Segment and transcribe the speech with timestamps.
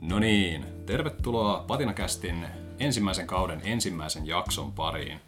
[0.00, 2.46] No niin, tervetuloa Patinakästin
[2.78, 5.20] ensimmäisen kauden ensimmäisen jakson pariin.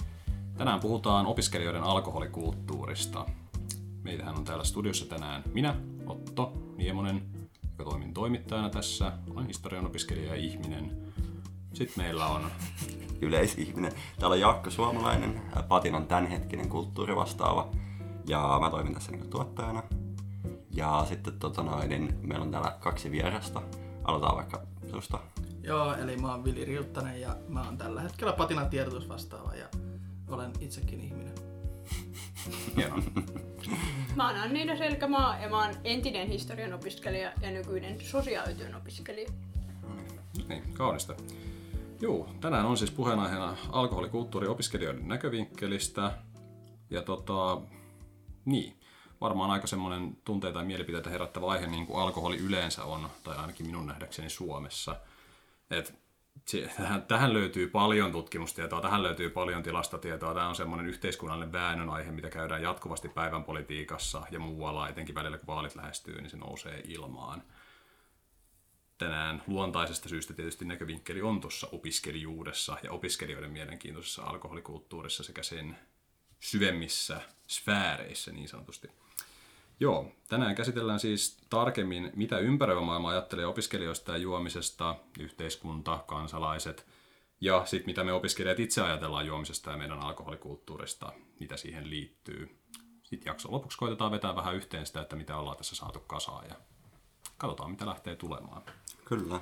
[0.57, 3.27] Tänään puhutaan opiskelijoiden alkoholikulttuurista.
[4.03, 5.75] Meitähän on täällä studiossa tänään minä,
[6.07, 7.23] Otto Niemonen,
[7.63, 9.13] joka toimin toimittajana tässä.
[9.31, 11.13] Olen historian opiskelija ja ihminen.
[11.75, 12.51] Sitten meillä on
[13.23, 13.93] yleisihminen.
[14.19, 17.71] Täällä on Jaakko Suomalainen, Patinan tämänhetkinen kulttuurivastaava.
[18.27, 19.83] Ja mä toimin tässä niin tuottajana.
[20.71, 23.63] Ja sitten tota noin, niin meillä on täällä kaksi vierasta.
[24.05, 25.19] Aloitetaan vaikka susta.
[25.63, 29.67] Joo, eli mä oon Vili Riuttanen ja mä oon tällä hetkellä Patinan tiedotusvastaava ja
[30.29, 31.35] olen itsekin ihminen.
[32.77, 32.97] hieno.
[34.17, 39.29] Mä oon Anniina Selkämaa ja mä oon entinen historian opiskelija ja nykyinen sosiaalityön opiskelija.
[40.49, 41.15] Niin, kaunista.
[42.03, 46.13] Joo, tänään on siis puheenaiheena alkoholikulttuuri opiskelijoiden näkövinkkelistä.
[46.91, 47.61] Ja tota,
[48.45, 48.81] niin,
[49.21, 53.67] varmaan aika semmoinen tunteita ja mielipiteitä herättävä aihe, niin kuin alkoholi yleensä on, tai ainakin
[53.67, 54.97] minun nähdäkseni Suomessa.
[55.71, 55.95] Et
[56.77, 60.35] tähän, tähän löytyy paljon tutkimustietoa, tähän löytyy paljon tilastotietoa.
[60.35, 65.39] Tämä on semmoinen yhteiskunnallinen väännön aihe, mitä käydään jatkuvasti päivän politiikassa ja muualla, etenkin välillä
[65.39, 67.43] kun vaalit lähestyy, niin se nousee ilmaan.
[69.03, 75.79] Tänään luontaisesta syystä tietysti näkövinkkeli on tuossa opiskelijuudessa ja opiskelijoiden mielenkiintoisessa alkoholikulttuurissa sekä sen
[76.41, 78.89] syvemmissä sfääreissä niin sanotusti.
[79.81, 86.87] Joo, tänään käsitellään siis tarkemmin, mitä ympäröivä maailma ajattelee opiskelijoista ja juomisesta, yhteiskunta, kansalaiset,
[87.41, 92.59] ja sitten mitä me opiskelijat itse ajatellaan juomisesta ja meidän alkoholikulttuurista, mitä siihen liittyy.
[93.03, 96.55] Sitten jakson lopuksi koitetaan vetää vähän yhteen sitä, että mitä ollaan tässä saatu kasaan ja
[97.39, 98.63] katsotaan, mitä lähtee tulemaan.
[99.13, 99.41] Kyllä.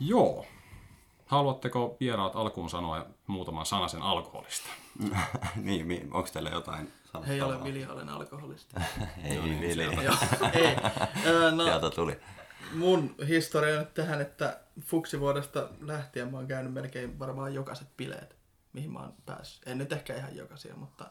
[0.00, 0.46] Joo.
[1.26, 4.68] Haluatteko vieraat alkuun sanoa muutaman sanasen alkoholista?
[5.56, 7.26] niin, onko teillä jotain sanottavaa?
[7.26, 8.74] Hei, olen Vili, olen alkoholisti.
[9.22, 10.04] Hei, Vili.
[10.04, 10.14] Joo,
[10.52, 10.76] ei.
[11.26, 12.20] Öö, no, Sieltä tuli.
[12.74, 18.36] mun historia nyt tähän, että fuksivuodesta lähtien mä oon käynyt melkein varmaan jokaiset bileet,
[18.72, 19.68] mihin mä oon päässyt.
[19.68, 21.10] En nyt ehkä ihan jokaisia, mutta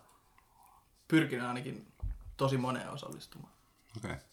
[1.07, 1.91] pyrkin ainakin
[2.37, 3.53] tosi moneen osallistumaan.
[3.97, 4.11] Okei.
[4.11, 4.30] Okay.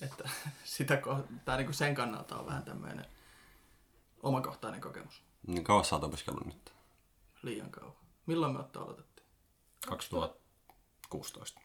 [0.00, 0.28] Että
[0.64, 3.06] sitä, ko- tai niinku sen kannalta on vähän tämmöinen
[4.22, 5.22] omakohtainen kokemus.
[5.46, 6.72] Niin kauan sä oot opiskellut nyt?
[7.42, 7.94] Liian kauan.
[8.26, 9.28] Milloin me ottaa aloitettiin?
[9.86, 11.60] 2016.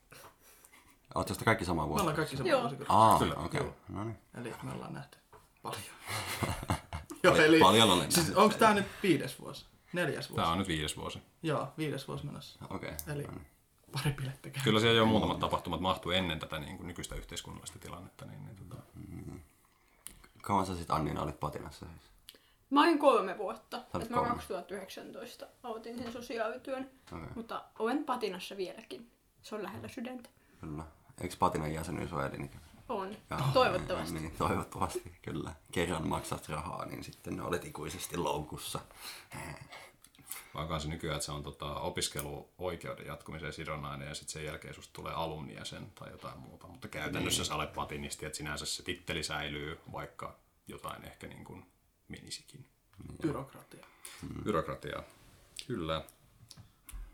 [1.16, 2.02] Oot sitä kaikki sama Me vuosi?
[2.02, 2.62] ollaan kaikki sama Joo.
[2.62, 2.76] vuosi.
[2.90, 3.36] Aa, Kyllä.
[3.36, 3.62] okei.
[3.62, 3.74] Okay.
[3.90, 4.18] No niin.
[4.38, 5.18] Eli me ollaan nähty
[5.62, 5.82] paljon.
[7.24, 9.66] Pal- paljon olen siis onko tää nyt viides vuosi?
[9.94, 10.42] Neljäs vuosi?
[10.42, 11.22] Tämä on nyt viides vuosi.
[11.44, 12.60] Joo, viides vuosi menossa.
[12.70, 12.94] Okei.
[13.08, 13.48] Eli no niin.
[13.90, 14.64] Pari bilettä käynyt.
[14.64, 18.26] Kyllä siellä jo muutamat tapahtumat mahtuu ennen tätä niin kuin nykyistä yhteiskunnallista tilannetta.
[18.26, 18.82] Niin, niin, tota,
[20.42, 22.02] Kauan sä sit Annina olit patinassa siis?
[22.70, 23.78] Mä olin kolme vuotta.
[23.78, 24.30] Et mä kolme.
[24.30, 27.28] 2019 aloitin sen sosiaalityön, Okei.
[27.36, 29.12] mutta olen patinassa vieläkin.
[29.42, 30.30] Se on lähellä sydäntä.
[30.62, 30.84] Kyllä.
[31.22, 32.70] Eikö patinan jäsenyys ole elinikäinen?
[32.90, 33.16] On.
[33.30, 33.40] Joo.
[33.54, 34.20] Toivottavasti.
[34.20, 35.52] Niin, toivottavasti, kyllä.
[35.72, 38.80] Kerran maksat rahaa, niin sitten ne olet ikuisesti loukussa.
[40.54, 44.94] Vaan se nykyään, että se on tota, opiskeluoikeuden jatkumiseen sidonnainen ja sitten sen jälkeen susta
[44.94, 46.68] tulee alumnijäsen tai jotain muuta.
[46.68, 51.66] Mutta käytännössä sä olet patinisti, että sinänsä se titteli säilyy, vaikka jotain ehkä niin kuin
[52.08, 52.66] menisikin.
[53.22, 53.86] Byrokratia.
[54.44, 55.04] Byrokratiaa.
[55.68, 56.04] Kyllä.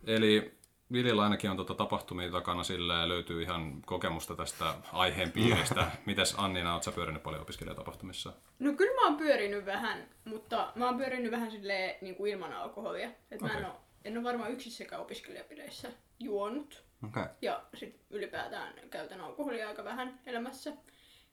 [0.03, 0.57] Eli
[0.91, 5.91] Vilillä ainakin on tota tapahtumia takana sillä löytyy ihan kokemusta tästä aiheen piiristä.
[6.05, 8.33] Mitäs Annina, oot sä pyörinyt paljon opiskelijatapahtumissa?
[8.59, 12.53] No kyllä mä oon pyörinyt vähän, mutta mä oon pyörinyt vähän silleen niin kuin ilman
[12.53, 13.09] alkoholia.
[13.31, 16.83] Et mä en, oo, en ole varmaan yksissäkään opiskelijapileissä juonut.
[17.09, 17.23] Okei.
[17.23, 17.35] Okay.
[17.41, 20.73] Ja sit ylipäätään käytän alkoholia aika vähän elämässä.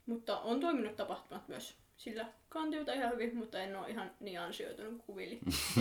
[0.06, 5.02] Mutta on toiminut tapahtumat myös sillä kantilta ihan hyvin, mutta en ole ihan niin ansioitunut
[5.06, 5.40] kuin Vili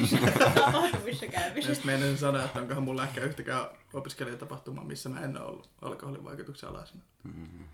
[0.56, 1.74] tapahtumissa käymisestä.
[1.76, 6.24] sitten meidän sanoa, että onkohan mulla ehkä yhtäkään opiskelijatapahtumaa, missä mä en ole ollut alkoholin
[6.24, 7.02] vaikutuksen alaisena.
[7.24, 7.66] Mm-hmm.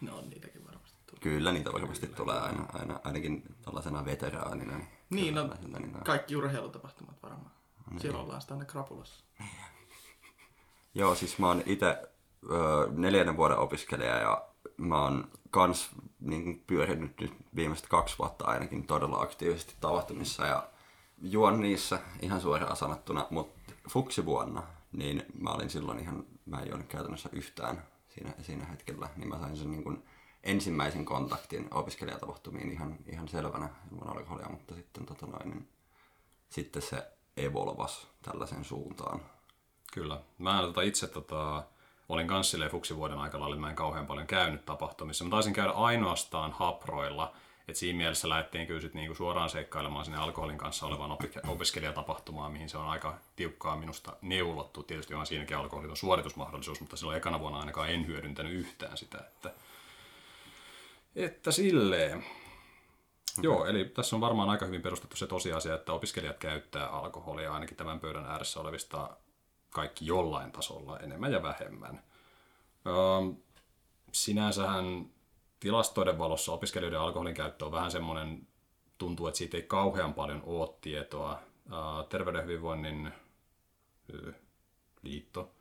[0.00, 1.22] No on niitäkin varmasti tullut.
[1.22, 4.76] Kyllä niitä varmasti tulee aina, aina ainakin tällaisena veteraanina.
[4.78, 7.50] Niin, Niin, no, kyllä niitä- kaikki urheilutapahtumat varmaan.
[7.98, 9.24] Siellä ollaan sitä aina krapulassa.
[10.94, 12.08] Joo, siis mä oon itse
[12.96, 15.88] neljännen vuoden opiskelija ja mä oon kans
[16.20, 20.68] niin pyörinyt nyt viimeiset kaksi vuotta ainakin todella aktiivisesti tapahtumissa ja
[21.22, 26.86] juon niissä ihan suoraan sanottuna, mutta fuksivuonna, niin mä olin silloin ihan, mä en juonut
[26.86, 30.04] käytännössä yhtään siinä, siinä hetkellä, niin mä sain sen niin kuin
[30.42, 35.68] ensimmäisen kontaktin opiskelijatapahtumiin ihan, ihan selvänä ilman alkoholia, mutta sitten, tota noin, niin,
[36.48, 39.20] sitten se evolvas tällaisen suuntaan.
[39.92, 40.20] Kyllä.
[40.38, 41.64] Mä tota, itse tota,
[42.08, 45.24] olin kans silleen fuksivuoden aikana, että mä en kauhean paljon käynyt tapahtumissa.
[45.24, 47.32] Mä taisin käydä ainoastaan haproilla,
[47.68, 52.52] Et siinä mielessä lähdettiin kyllä sit niinku suoraan seikkailemaan sinne alkoholin kanssa olevan opi- opiskelijatapahtumaan,
[52.52, 54.82] mihin se on aika tiukkaa minusta neulottu.
[54.82, 59.18] Tietysti on siinäkin alkoholit on suoritusmahdollisuus, mutta silloin ekana vuonna ainakaan en hyödyntänyt yhtään sitä.
[59.18, 59.50] Että,
[61.16, 62.24] että silleen.
[63.42, 67.76] Joo, eli tässä on varmaan aika hyvin perustettu se tosiasia, että opiskelijat käyttää alkoholia ainakin
[67.76, 69.16] tämän pöydän ääressä olevista
[69.76, 72.02] kaikki jollain tasolla, enemmän ja vähemmän.
[74.12, 75.10] Sinänsähän
[75.60, 78.48] tilastoiden valossa opiskelijoiden alkoholin käyttö on vähän semmoinen,
[78.98, 81.38] tuntuu, että siitä ei kauhean paljon ole tietoa.
[82.08, 83.12] Terveyden hyvinvoinnin
[85.02, 85.52] liitto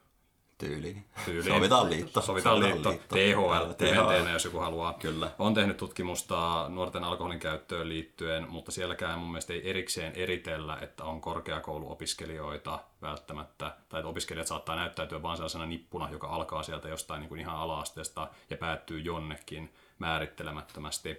[0.58, 1.06] Tyyliin.
[1.26, 1.56] Tyyliin.
[1.56, 2.22] Sovitaan liitto.
[2.22, 2.92] Sovitaan liitto.
[2.94, 4.94] THL, THL, jos joku haluaa.
[4.94, 5.32] Kyllä.
[5.40, 11.04] On tehnyt tutkimusta nuorten alkoholin käyttöön liittyen, mutta sielläkään mun mielestä ei erikseen eritellä, että
[11.04, 17.20] on korkeakouluopiskelijoita välttämättä, tai että opiskelijat saattaa näyttäytyä vain sellaisena nippuna, joka alkaa sieltä jostain
[17.20, 21.10] niin kuin ihan ala-asteesta ja päättyy jonnekin määrittelemättömästi.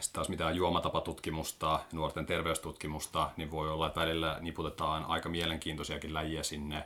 [0.00, 6.42] Sitten taas mitään juomatapatutkimusta, nuorten terveystutkimusta, niin voi olla, että välillä niputetaan aika mielenkiintoisiakin läjiä
[6.42, 6.84] sinne.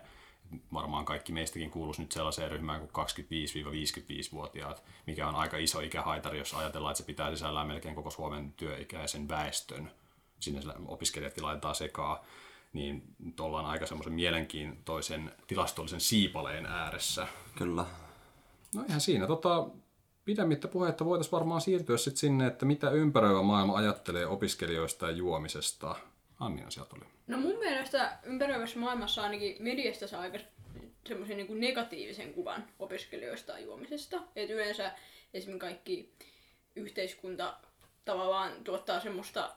[0.72, 6.54] Varmaan kaikki meistäkin kuuluisi nyt sellaiseen ryhmään kuin 25-55-vuotiaat, mikä on aika iso ikähaitari, jos
[6.54, 9.90] ajatellaan, että se pitää sisällään melkein koko Suomen työikäisen väestön.
[10.40, 12.18] Sinne opiskelijatkin laitetaan sekaan
[12.72, 17.26] niin nyt ollaan aika semmoisen mielenkiintoisen tilastollisen siipaleen ääressä.
[17.58, 17.84] Kyllä.
[18.74, 19.26] No ihan siinä.
[19.26, 19.66] Tota,
[20.24, 25.96] pidemmittä puhetta voitaisiin varmaan siirtyä sitten sinne, että mitä ympäröivä maailma ajattelee opiskelijoista ja juomisesta.
[26.40, 27.04] Annia sieltä tuli.
[27.26, 30.38] No mun mielestä ympäröivässä maailmassa ainakin mediasta saa aika
[31.08, 34.22] semmoisen niin negatiivisen kuvan opiskelijoista ja juomisesta.
[34.36, 34.92] Et yleensä
[35.34, 36.12] esimerkiksi kaikki
[36.76, 37.56] yhteiskunta
[38.04, 39.56] tavallaan tuottaa semmoista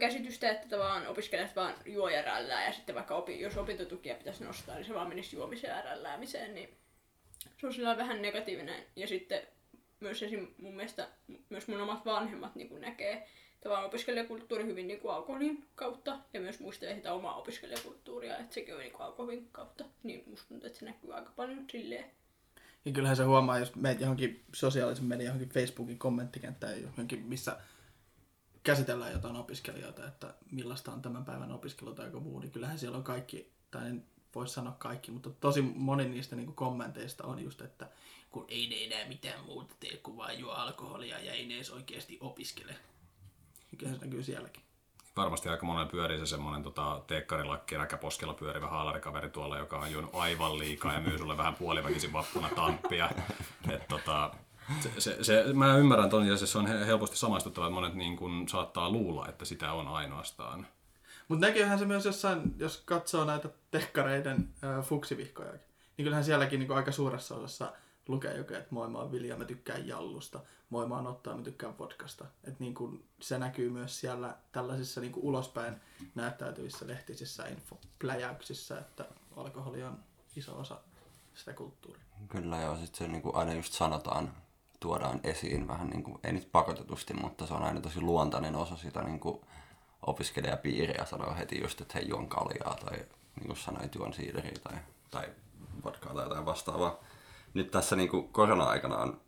[0.00, 4.44] käsitystä, että tavallaan opiskelijat vaan juo ja rällää ja sitten vaikka opi, jos opintotukia pitäisi
[4.44, 6.76] nostaa, niin se vaan menisi juomiseen ja rälläämiseen, niin
[7.60, 8.84] se on sillä vähän negatiivinen.
[8.96, 9.42] Ja sitten
[10.00, 10.54] myös esim.
[10.58, 11.08] mun mielestä
[11.48, 13.28] myös mun omat vanhemmat niin näkee
[13.60, 18.74] tavallaan opiskelijakulttuuri hyvin niin kuin alkoholin kautta ja myös muistelee sitä omaa opiskelijakulttuuria, että sekin
[18.74, 19.84] on niin kuin alkoholin kautta.
[20.02, 22.10] Niin musta tuntuu, että se näkyy aika paljon silleen.
[22.84, 27.56] Ja kyllähän se huomaa, jos meet johonkin sosiaalisen median, johonkin Facebookin kommenttikenttään, johonkin, missä
[28.62, 32.98] käsitellään jotain opiskelijoita, että millaista on tämän päivän opiskelu tai joku muu, niin kyllähän siellä
[32.98, 34.04] on kaikki, tai en
[34.34, 37.88] voi sanoa kaikki, mutta tosi moni niistä niin kommenteista on just, että
[38.30, 41.70] kun ei ne enää mitään muuta tee kuin vaan juo alkoholia ja ei ne edes
[41.70, 42.76] oikeasti opiskele.
[43.78, 44.62] Kyllä se näkyy sielläkin.
[45.16, 50.10] Varmasti aika monella pyörii se semmoinen tota, teekkarilakki räkäposkella pyörivä haalarikaveri tuolla, joka on juonut
[50.14, 53.10] aivan liikaa ja myy sulle vähän puoliväkisin vappuna tamppia.
[53.70, 54.30] Et, tota,
[54.80, 58.16] se, se, se, mä ymmärrän ton ja se on he- helposti samaistuttava, että monet niin
[58.16, 60.66] kun, saattaa luulla, että sitä on ainoastaan.
[61.28, 66.72] Mutta näkyyhän se myös jossain, jos katsoo näitä tekkareiden äh, fuksivihkoja, niin kyllähän sielläkin niin
[66.72, 67.72] aika suuressa osassa
[68.10, 70.40] lukee joku, että moi mä oon Vilja, mä tykkään jallusta,
[70.70, 72.24] moi mä oon Ottaa, mä tykkään vodkasta.
[72.44, 75.74] Et niin kuin se näkyy myös siellä tällaisissa niin kuin ulospäin
[76.14, 79.04] näyttäytyvissä lehtisissä infopläjäyksissä, että
[79.36, 79.98] alkoholi on
[80.36, 80.80] iso osa
[81.34, 82.02] sitä kulttuuria.
[82.28, 84.34] Kyllä joo, sit se niinku aina just sanotaan,
[84.80, 89.02] tuodaan esiin vähän niinku, ei nyt pakotetusti, mutta se on aina tosi luontainen osa sitä
[89.02, 89.44] niinku
[90.06, 92.98] opiskelijapiiriä sanoa heti just, että hei juon kaljaa tai
[93.36, 94.78] niin kuin sanoit, juon siideriä tai,
[95.10, 95.28] tai
[95.84, 96.98] vodkaa tai jotain vastaavaa.
[97.54, 99.20] Nyt tässä niinku korona-aikana on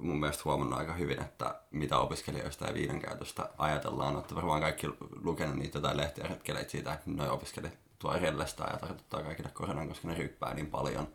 [0.00, 4.14] mun mielestä huomannut aika hyvin, että mitä opiskelijoista ja viinan käytöstä ajatellaan.
[4.14, 4.86] Olette varmaan kaikki
[5.22, 9.88] lukenut niitä tai lehtiä retkeleitä siitä, että noi opiskelijat tuo rellestää ja tarkoittaa kaikille koronan,
[9.88, 11.08] koska ne ryppää niin paljon.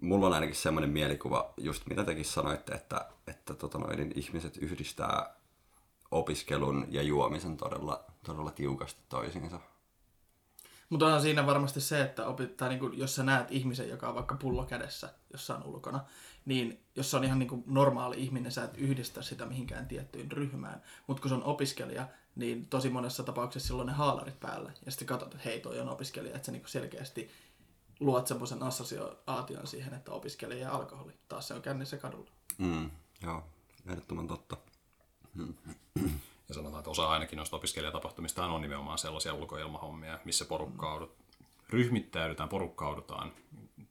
[0.00, 4.56] Mulla on ainakin semmoinen mielikuva, just mitä tekin sanoitte, että, että tota noin, niin ihmiset
[4.56, 5.34] yhdistää
[6.10, 9.60] opiskelun ja juomisen todella, todella tiukasti toisiinsa.
[10.90, 14.08] Mutta onhan siinä varmasti se, että opit, tai niin kuin, jos sä näet ihmisen, joka
[14.08, 16.04] on vaikka pullo kädessä jossain ulkona,
[16.44, 20.32] niin jos se on ihan niin kuin normaali ihminen, sä et yhdistä sitä mihinkään tiettyyn
[20.32, 20.82] ryhmään.
[21.06, 24.72] Mutta kun se on opiskelija, niin tosi monessa tapauksessa silloin ne haalarit päällä.
[24.86, 27.30] Ja sitten katsot, että hei, toi on opiskelija, että sä niin kuin selkeästi
[28.00, 31.12] luot semmoisen assosiaation siihen, että opiskelija ja alkoholi.
[31.28, 32.30] Taas se on kännissä kadulla.
[32.58, 32.90] Mm,
[33.22, 33.42] joo,
[33.86, 34.56] ehdottoman totta.
[36.48, 41.16] Ja sanotaan, että osa ainakin noista opiskelijatapahtumista on nimenomaan sellaisia ulkoilmahommia, missä porukkaudut,
[41.68, 43.32] ryhmittäydytään, porukkaudutaan.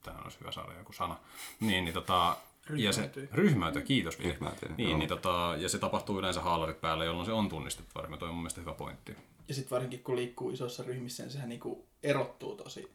[0.02, 1.16] Tähän olisi hyvä saada joku sana.
[1.60, 2.36] Niin, niin tota,
[2.74, 3.82] ja se, Ryhmäytyy.
[3.82, 4.18] kiitos.
[4.18, 4.98] Ryhmäytyy, niin, joo.
[4.98, 8.06] niin tota, ja se tapahtuu yleensä haalarit päällä, jolloin se on tunnistettava.
[8.10, 9.16] Ja toi on mun mielestä hyvä pointti.
[9.48, 12.90] Ja sitten varsinkin kun liikkuu isoissa ryhmissä, niin sehän niinku erottuu tosi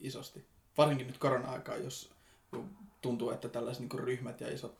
[0.00, 0.46] isosti.
[0.78, 2.10] Varsinkin nyt korona-aikaa, jos
[3.02, 4.78] tuntuu, että tällaiset niinku ryhmät ja isot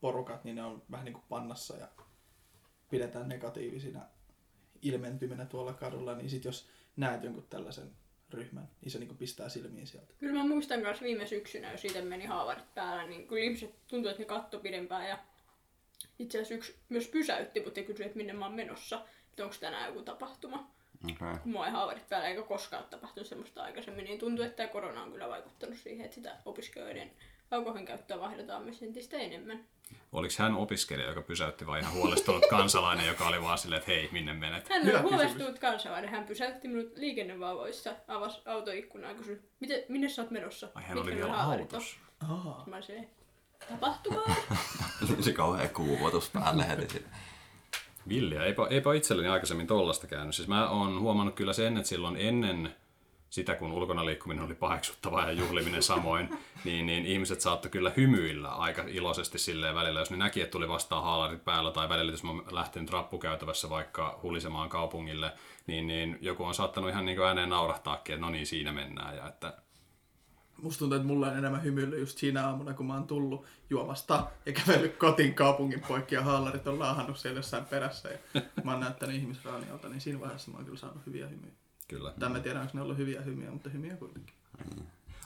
[0.00, 1.88] porukat, niin ne on vähän niin kuin pannassa ja
[2.90, 4.00] pidetään negatiivisina
[4.82, 7.90] ilmentyminä tuolla kadulla, niin sitten jos näet jonkun tällaisen
[8.30, 10.14] ryhmän, niin se niinku pistää silmiin sieltä.
[10.18, 14.10] Kyllä mä muistan myös viime syksynä, jos siitä meni haavarit päällä, niin kyllä ihmiset tuntuu,
[14.10, 15.18] että ne katto pidempään ja
[16.18, 19.86] itse asiassa yksi myös pysäytti, mutta kysyi, että minne mä oon menossa, että onko tänään
[19.86, 20.70] joku tapahtuma.
[21.12, 21.38] Okay.
[21.38, 24.68] Kun mulla ei haavarit päällä eikä koskaan ole tapahtunut semmoista aikaisemmin, niin tuntuu, että tämä
[24.68, 27.10] korona on kyllä vaikuttanut siihen, että sitä opiskelijoiden
[27.50, 29.64] alkoholin käyttöä vaihdetaan myös entistä enemmän.
[30.12, 34.08] Oliko hän opiskelija, joka pysäytti vai ihan huolestunut kansalainen, joka oli vaan silleen, että hei,
[34.12, 34.68] minne menet?
[34.68, 36.10] Hän on huolestunut kansalainen.
[36.10, 40.68] Hän pysäytti minut liikennevalvoissa, avasi autoikkunaa ja kysyi, Miten, minne sä oot menossa?
[40.74, 41.96] Ai hän oli vielä ne haavarit on?" autossa.
[42.66, 43.08] Mä olisin,
[43.68, 44.34] tapahtumaa.
[45.20, 46.88] se kauhea kuumotus päälle heti.
[46.88, 47.08] siinä.
[48.08, 50.34] Villiä, eipä, eipä itselleni aikaisemmin tollasta käynyt.
[50.34, 52.74] Siis mä oon huomannut kyllä sen, että silloin ennen
[53.30, 56.28] sitä, kun ulkona liikkuminen oli paheksuttavaa ja juhliminen samoin,
[56.64, 60.68] niin, niin ihmiset saattoi kyllä hymyillä aika iloisesti silleen välillä, jos ne näki, että tuli
[60.68, 65.32] vastaan haalarit päällä tai välillä, jos mä lähtenyt rappukäytävässä vaikka hulisemaan kaupungille,
[65.66, 69.16] niin, niin joku on saattanut ihan niin kuin ääneen naurahtaakin, että no niin, siinä mennään.
[69.16, 69.54] Ja että
[70.62, 74.26] Musta tuntuu, että mulla on enemmän hymyillyt just siinä aamuna, kun mä oon tullut juomasta
[74.46, 78.80] ja kävellyt kotiin kaupungin poikki ja haalarit on laahannut siellä jossain perässä ja mä oon
[78.80, 81.52] näyttänyt ihmisraaniolta, niin siinä vaiheessa mä oon kyllä saanut hyviä hymyjä.
[81.88, 82.12] Kyllä.
[82.20, 84.34] Tai mä tiedän, onko ne ollut hyviä hymiä, mutta hymiä kuitenkin.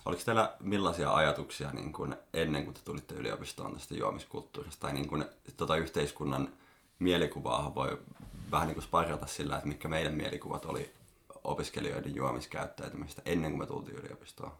[0.05, 4.81] Oliko teillä millaisia ajatuksia niin kuin ennen kuin te tulitte yliopistoon tästä juomiskulttuurista?
[4.81, 5.25] Tai niin kuin,
[5.57, 6.49] tota yhteiskunnan
[6.99, 7.99] mielikuvaa voi
[8.51, 10.93] vähän niin kuin sparrata sillä, että mitkä meidän mielikuvat oli
[11.45, 14.53] opiskelijoiden juomiskäyttäytymistä ennen kuin me tultiin yliopistoon.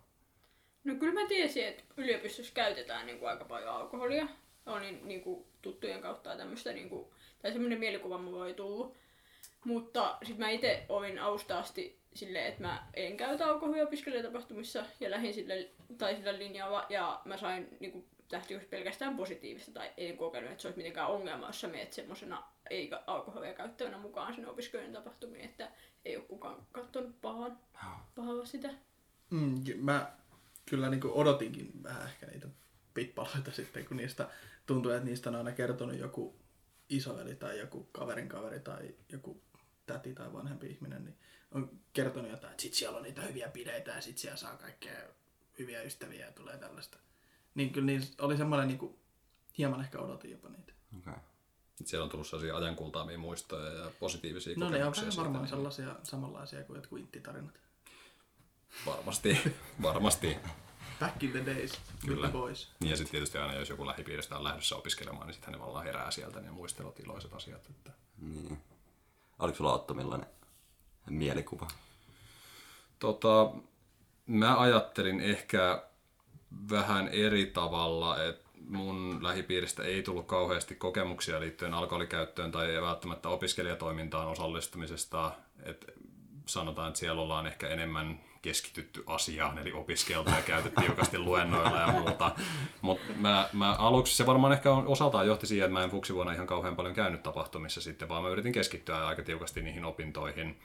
[0.85, 4.29] No kyllä mä tiesin, että yliopistossa käytetään niin kuin aika paljon alkoholia.
[4.67, 7.07] Olin niin kuin, tuttujen kautta tämmöistä, niin kuin,
[7.43, 8.97] tai semmoinen mielikuva mulla oli tullut.
[9.65, 15.11] Mutta sitten mä itse olin alusta asti silleen, että mä en käytä alkoholia opiskelijatapahtumissa ja
[15.11, 19.91] lähdin sille, tai sillä linjalla ja mä sain niin kuin, lähti just pelkästään positiivista tai
[19.97, 24.35] en kokenut, että se olisi mitenkään ongelma, jos sä meet semmoisena ei alkoholia käyttävänä mukaan
[24.35, 25.71] sinne opiskelijoiden tapahtumiin, että
[26.05, 27.59] ei ole kukaan katsonut pahan,
[28.15, 28.71] pahalla sitä.
[29.31, 30.13] Mm, mä
[30.67, 32.49] kyllä niin kuin odotinkin vähän ehkä niitä
[32.95, 34.29] pippaloita sitten, kun niistä
[34.67, 36.37] tuntuu, että niistä on aina kertonut joku
[36.89, 39.43] isoveli tai joku kaverin kaveri tai joku
[39.87, 41.17] täti tai vanhempi ihminen, niin
[41.51, 44.99] on kertonut jotain, että sit siellä on niitä hyviä pideitä ja sit siellä saa kaikkea
[45.59, 46.99] hyviä ystäviä ja tulee tällaista.
[47.55, 48.99] Niin kyllä niin oli semmoinen niin kuin,
[49.59, 50.73] hieman ehkä odotin jopa niitä.
[50.99, 51.15] Okay.
[51.85, 55.43] Siellä on tullut sellaisia ajankultaamia muistoja ja positiivisia No ne on kokemuksia vähän siitä, varmaan
[55.45, 57.61] niin sellaisia samanlaisia kuin jotkut inttitarinat.
[58.87, 59.39] Varmasti,
[59.83, 60.37] varmasti.
[61.01, 62.17] Back in the days, Kyllä.
[62.17, 62.29] Kyllä.
[62.29, 62.71] boys.
[62.81, 65.85] Niin ja sitten tietysti aina, jos joku lähipiiristä on lähdössä opiskelemaan, niin sitten ne vallan
[65.85, 67.67] herää sieltä ja muistelut iloiset asiat.
[67.71, 67.93] Että...
[68.19, 68.59] Niin.
[69.39, 70.29] Oliko sulla Otto millainen
[71.11, 71.69] mielikuva?
[72.99, 73.53] Tota,
[74.27, 75.83] mä ajattelin ehkä
[76.71, 84.29] vähän eri tavalla, että mun lähipiiristä ei tullut kauheasti kokemuksia liittyen alkoholikäyttöön tai välttämättä opiskelijatoimintaan
[84.29, 85.33] osallistumisesta.
[85.63, 85.87] Et
[86.47, 91.93] sanotaan, että siellä ollaan ehkä enemmän keskitytty asiaan, eli opiskeltu ja käytetty tiukasti luennoilla ja
[91.93, 92.35] muuta.
[92.81, 96.33] Mutta mä, mä aluksi se varmaan ehkä on, osaltaan johti siihen, että mä en fuksivuonna
[96.33, 100.61] ihan kauhean paljon käynyt tapahtumissa sitten, vaan mä yritin keskittyä aika tiukasti niihin opintoihin.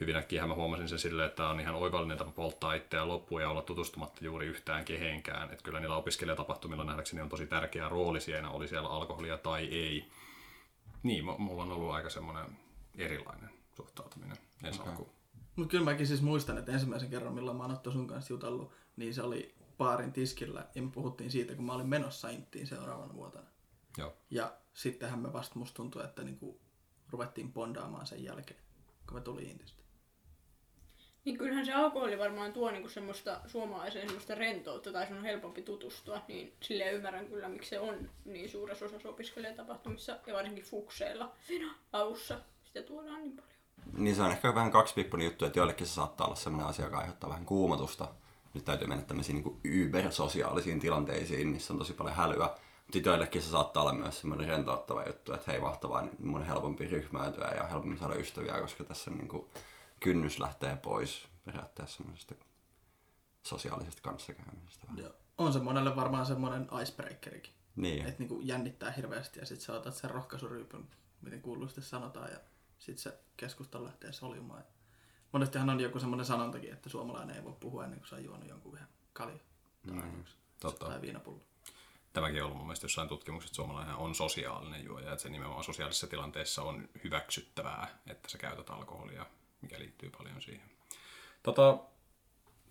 [0.00, 3.50] Hyvin äkkiä mä huomasin sen silleen, että on ihan oivallinen tapa polttaa itseään loppuun ja
[3.50, 5.50] olla tutustumatta juuri yhtään kehenkään.
[5.50, 10.04] Että kyllä niillä opiskelijatapahtumilla nähdäkseni on tosi tärkeä rooli siinä, oli siellä alkoholia tai ei.
[11.02, 12.44] Niin, mu- mulla on ollut aika semmoinen
[12.98, 14.92] erilainen suhtautuminen ensi okay.
[14.92, 15.21] alkuun.
[15.56, 18.72] Mutta kyllä mäkin siis muistan, että ensimmäisen kerran, milloin mä oon Otto sun kanssa jutellut,
[18.96, 23.14] niin se oli baarin tiskillä ja me puhuttiin siitä, kun mä olin menossa Inttiin seuraavana
[23.14, 23.46] vuotena.
[23.98, 24.12] Joo.
[24.30, 26.60] Ja sittenhän me vasta musta tuntui, että niinku
[27.10, 28.60] ruvettiin bondaamaan sen jälkeen,
[29.06, 29.82] kun me tuli Intistä.
[31.24, 35.62] Niin kyllähän se alkoholi varmaan tuo niinku semmoista suomalaiseen semmoista rentoutta tai sun on helpompi
[35.62, 41.34] tutustua, niin sille ymmärrän kyllä, miksi se on niin suuressa osassa opiskelijatapahtumissa ja varsinkin fukseilla
[41.46, 43.61] siinä alussa sitä tuodaan niin paljon.
[43.96, 46.98] Niin se on ehkä vähän kaksipiippunen juttu, että joillekin se saattaa olla sellainen asia, joka
[46.98, 48.08] aiheuttaa vähän kuumotusta.
[48.54, 52.50] Nyt täytyy mennä tämmöisiin niin ybersosiaalisiin tilanteisiin, missä on tosi paljon hälyä.
[52.94, 56.46] Mutta joillekin se saattaa olla myös semmoinen rentouttava juttu, että hei mahtavaa, niin mun on
[56.46, 59.46] helpompi ryhmäytyä ja helpommin saada ystäviä, koska tässä niin kuin
[60.00, 62.34] kynnys lähtee pois periaatteessa semmoisesta
[63.42, 64.86] sosiaalisesta kanssakäymisestä.
[64.96, 67.52] Ja on se monelle varmaan semmoinen icebreakerikin.
[67.76, 70.88] Niin, Että niinku jännittää hirveästi ja sitten sä otat sen rohkaisuryypyn,
[71.22, 72.38] miten kuuluisesti sanotaan, ja
[72.82, 74.64] sitten se keskustelu lähtee soljumaan.
[75.32, 78.48] Monestihan on joku semmoinen sanontakin, että suomalainen ei voi puhua ennen kuin se on juonut
[78.48, 79.38] jonkun vähän kalja
[79.86, 80.24] Mm.
[80.60, 80.86] Totta.
[80.86, 81.40] tai viinapullo.
[82.12, 85.64] Tämäkin on ollut mun mielestä jossain tutkimuksessa, että suomalainen on sosiaalinen juoja, että se nimenomaan
[85.64, 89.26] sosiaalisissa tilanteissa on hyväksyttävää, että sä käytät alkoholia,
[89.60, 90.70] mikä liittyy paljon siihen.
[91.42, 91.78] Tota,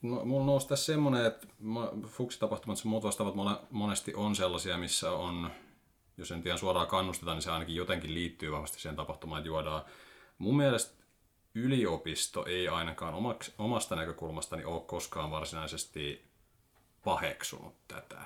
[0.01, 3.35] no, mulla nousi tässä semmoinen, että ma- fuksitapahtumat ja muut vastaavat
[3.69, 5.51] monesti on sellaisia, missä on,
[6.21, 9.85] jos en tiedä suoraan kannusteta, niin se ainakin jotenkin liittyy vahvasti siihen tapahtumaan, että juodaan.
[10.37, 11.03] Mun mielestä
[11.55, 13.13] yliopisto ei ainakaan
[13.57, 16.31] omasta näkökulmastani ole koskaan varsinaisesti
[17.03, 18.21] paheksunut tätä.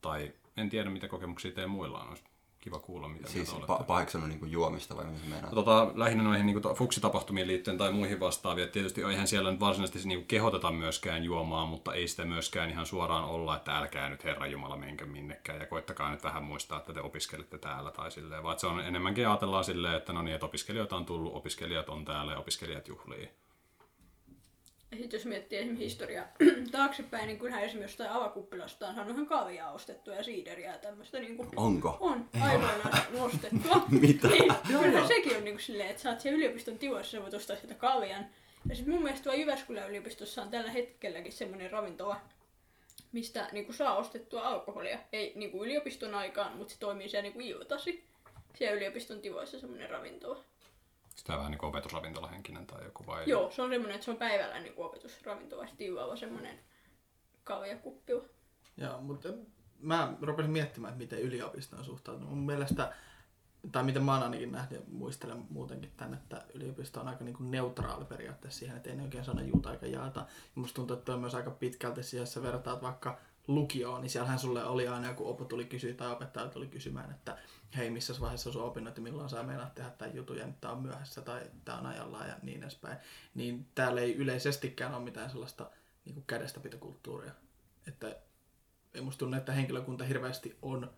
[0.00, 2.16] Tai en tiedä, mitä kokemuksia teidän muilla on.
[2.62, 5.50] Kiva kuulla, mitä Siis mieltä pa- paheksunut niinku juomista vai mitä se meinaa?
[5.50, 8.64] No Tota, lähinnä noihin niin fuksitapahtumiin liittyen tai muihin vastaaviin.
[8.64, 12.86] Et Tietysti eihän siellä nyt varsinaisesti niin kehoteta myöskään juomaan, mutta ei sitä myöskään ihan
[12.86, 16.92] suoraan olla, että älkää nyt Herra Jumala menkö minnekään ja koittakaa nyt vähän muistaa, että
[16.92, 18.42] te opiskelette täällä tai silleen.
[18.42, 22.04] Vaan se on enemmänkin ajatellaan silleen, että no niin, että opiskelijoita on tullut, opiskelijat on
[22.04, 23.30] täällä ja opiskelijat juhlii.
[24.92, 26.26] Ja sitten jos miettii esimerkiksi historiaa
[26.72, 31.18] taaksepäin, niin kyllähän esimerkiksi jostain avakuppilasta on saanut ihan kaviaa ostettua ja siideriä ja tämmöistä
[31.18, 31.96] niin kuin Onko?
[32.00, 33.86] on aikoinaan nostettua.
[34.00, 34.28] Mitä?
[34.28, 35.06] Niin, kyllähän joo.
[35.06, 37.74] sekin on niin kuin silleen, että sä oot siellä yliopiston tivoissa, sä voit ostaa sieltä
[37.74, 38.26] kavian.
[38.68, 42.20] Ja sitten mun mielestä tuolla Jyväskylän yliopistossa on tällä hetkelläkin semmoinen ravintola,
[43.12, 44.98] mistä niin kuin saa ostettua alkoholia.
[45.12, 48.04] Ei niin kuin yliopiston aikaan, mutta se toimii siellä niin kuin iltasi.
[48.54, 50.44] Siellä yliopiston tivoissa semmoinen ravintola.
[51.16, 53.22] Sitä vähän niin kuin opetusravintolahenkinen tai joku vai?
[53.26, 56.58] Joo, se on semmoinen, että se on päivällä niin kuin opetusravintola, illalla semmoinen
[57.44, 58.12] kaviakuppi.
[58.76, 59.28] Joo, mutta
[59.80, 62.30] mä rupesin miettimään, että miten yliopisto on suhtautunut.
[62.30, 62.92] Mun mielestä,
[63.72, 67.36] tai miten mä oon ainakin nähnyt ja muistelen muutenkin tänne, että yliopisto on aika niin
[67.36, 70.20] kuin neutraali periaatteessa siihen, että ei ne oikein sano juuta eikä jaata.
[70.20, 74.00] Ja musta tuntuu, että toi on myös aika pitkälti siihen, jos sä vertaat vaikka lukioon,
[74.00, 77.38] niin siellähän sulle oli aina joku opo tuli kysyä tai opettaja tuli kysymään, että
[77.76, 80.72] hei, missä vaiheessa sun opinnot ja milloin sä meinaat tehdä tämän jutun ja nyt tää
[80.72, 82.98] on myöhässä tai tää on ajallaan ja niin edespäin.
[83.34, 85.70] Niin täällä ei yleisestikään ole mitään sellaista
[86.04, 87.32] niin kuin kädestäpitokulttuuria.
[87.86, 88.16] Että
[88.94, 90.90] ei musta tunne, että henkilökunta hirveästi on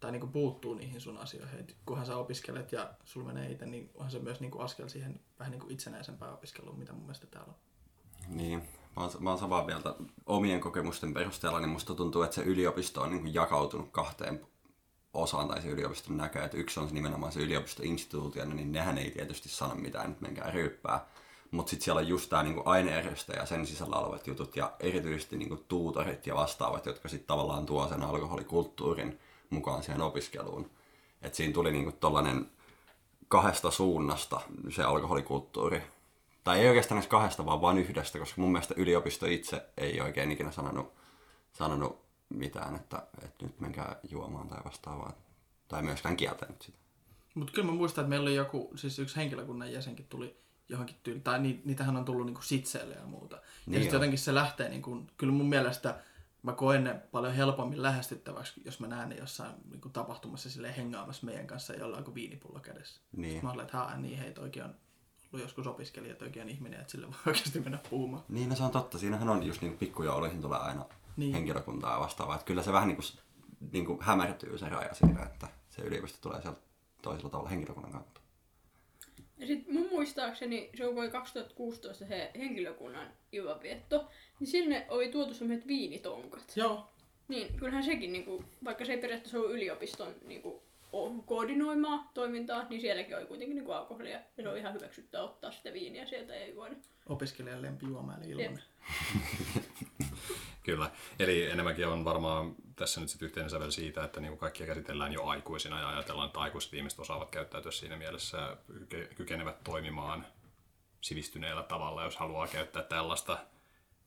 [0.00, 1.60] tai niinku puuttuu niihin sun asioihin.
[1.60, 5.20] Et kunhan sä opiskelet ja sulla menee itse, niin onhan se myös niinku askel siihen
[5.38, 7.56] vähän niinku itsenäisempään opiskeluun, mitä mun mielestä täällä on.
[8.36, 9.94] Niin, mä oon, mä oon samaa mieltä
[10.26, 14.46] omien kokemusten perusteella, niin musta tuntuu, että se yliopisto on niin kuin jakautunut kahteen
[15.14, 19.10] osaan tai se yliopiston näkö, että yksi on se nimenomaan se yliopistoinstituutiona, niin nehän ei
[19.10, 21.06] tietysti sano mitään, nyt menkää ryyppää.
[21.50, 25.36] Mutta sitten siellä on just tämä niinku ainejärjestö ja sen sisällä olevat jutut ja erityisesti
[25.36, 29.18] niinku tuutorit ja vastaavat, jotka sitten tavallaan tuo sen alkoholikulttuurin
[29.50, 30.70] mukaan siihen opiskeluun.
[31.22, 32.50] Et siinä tuli niinku tollanen
[33.28, 35.82] kahdesta suunnasta se alkoholikulttuuri.
[36.44, 40.32] Tai ei oikeastaan edes kahdesta, vaan vain yhdestä, koska mun mielestä yliopisto itse ei oikein
[40.32, 40.92] ikinä sanonut,
[41.52, 45.12] sanonut mitään, että, että nyt menkää juomaan tai vastaavaa.
[45.68, 46.78] Tai myöskään kieltänyt sitä.
[47.34, 50.36] Mutta kyllä mä muistan, että meillä oli joku, siis yksi henkilökunnan jäsenkin tuli
[50.68, 53.36] johonkin tyyli, tai ni, niitähän on tullut niinku sitseille ja muuta.
[53.36, 54.00] Ja Niin sitten on.
[54.00, 56.00] jotenkin se lähtee, niinku, kyllä mun mielestä
[56.42, 61.26] mä koen ne paljon helpommin lähestyttäväksi, jos mä näen ne jossain niinku, tapahtumassa sille hengaamassa
[61.26, 63.00] meidän kanssa jollain kuin viinipullo kädessä.
[63.16, 63.30] Niin.
[63.30, 64.74] Sitten mä olen, että haa, niin hei, toikin on
[65.40, 68.24] joskus opiskelija, toikin on ihminen, että sille voi oikeasti mennä puhumaan.
[68.28, 68.98] Niin, no se on totta.
[68.98, 70.90] Siinähän on just niin pikkujouluihin tulee aina Niin.
[71.16, 71.34] niin.
[71.34, 72.34] henkilökuntaa vastaavaa.
[72.34, 73.06] Että kyllä se vähän niin kuin,
[73.72, 76.60] niin kuin hämärtyy se raja siinä, että se yliopisto tulee sieltä
[77.02, 78.20] toisella tavalla henkilökunnan kautta.
[79.38, 84.08] Ja sitten mun muistaakseni se oli 2016 se henkilökunnan illanvietto,
[84.40, 86.52] niin sinne oli tuotu semmoiset viinitonkat.
[86.56, 86.88] Joo,
[87.28, 90.62] Niin, kyllähän sekin, niinku, vaikka se ei periaatteessa ollut yliopiston niinku, o-
[91.26, 94.12] koordinoimaa toimintaa, niin sielläkin oli kuitenkin niinku alkoholia.
[94.36, 96.78] Ja se on ihan hyväksyttä ottaa sitä viiniä sieltä, ei voinut.
[97.08, 98.62] opiskelijan lempijuoma eli ilmanen.
[100.64, 100.90] Kyllä.
[101.18, 105.24] Eli enemmänkin on varmaan tässä nyt sitten yhteinen sävel siitä, että niinku kaikkia käsitellään jo
[105.24, 110.26] aikuisina ja ajatellaan, että aikuiset ihmiset osaavat käyttäytyä siinä mielessä ja kyke- kykenevät toimimaan
[111.00, 113.38] sivistyneellä tavalla, jos haluaa käyttää tällaista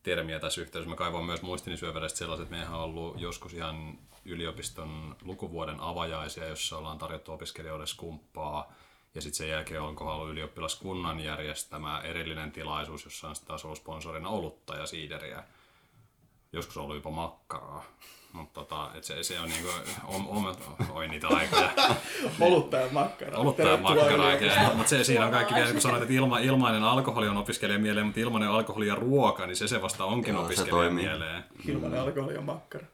[0.07, 0.89] termiä tässä yhteydessä.
[0.89, 6.47] Mä kaivoin myös muistini syöverestä sellaiset, että meidän on ollut joskus ihan yliopiston lukuvuoden avajaisia,
[6.47, 8.73] jossa ollaan tarjottu opiskelijoille skumppaa.
[9.15, 13.77] Ja sitten sen jälkeen onko ollut ylioppilaskunnan järjestämä erillinen tilaisuus, jossa on sitten taas ollut
[13.77, 15.43] sponsorina olutta ja siideriä.
[16.53, 17.83] Joskus ollut jopa makkaraa.
[18.33, 19.69] Mutta tota, et se, se on niinku,
[20.05, 20.55] om, om,
[20.89, 21.69] oi niitä aikoja.
[22.41, 23.39] Olutta ja makkaraa.
[23.39, 24.73] Olutta ja makkaraa.
[24.73, 28.05] Mutta se, siinä on kaikki vielä, kun sanoit, että ilma, ilmainen alkoholi on opiskelijan mieleen,
[28.05, 31.05] mutta ilmainen alkoholi ja ruoka, niin se se vasta onkin Joo, se opiskelijan toimii.
[31.05, 31.43] mieleen.
[31.67, 32.85] Ilmanen alkoholi ja makkara.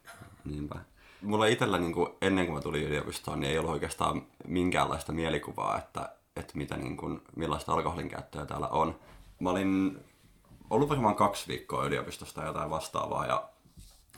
[0.46, 0.76] Niinpä.
[1.22, 5.78] Mulla itsellä niin kuin, ennen kuin mä tulin yliopistoon, niin ei ollut oikeastaan minkäänlaista mielikuvaa,
[5.78, 8.96] että, että mitä, niin kuin, millaista alkoholin käyttöä täällä on.
[9.40, 9.98] Mä olin
[10.70, 13.50] ollut varmaan kaksi viikkoa yliopistosta jotain vastaavaa ja,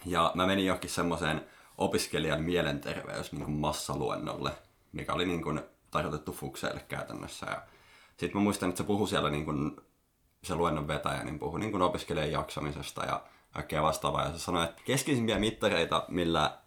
[0.05, 1.45] ja mä menin johonkin semmoiseen
[1.77, 4.51] opiskelijan mielenterveys niin kuin massaluennolle,
[4.91, 7.45] mikä oli niin kuin, tarkoitettu fukseille käytännössä.
[7.45, 7.61] Ja
[8.09, 9.77] sitten mä muistan, että se puhui siellä niin kuin,
[10.43, 14.25] se luennon vetäjä niin puhui niin kuin opiskelijan jaksamisesta ja kaikkea vastaavaa.
[14.25, 16.57] Ja se sanoi, että keskeisimpiä mittareita, millä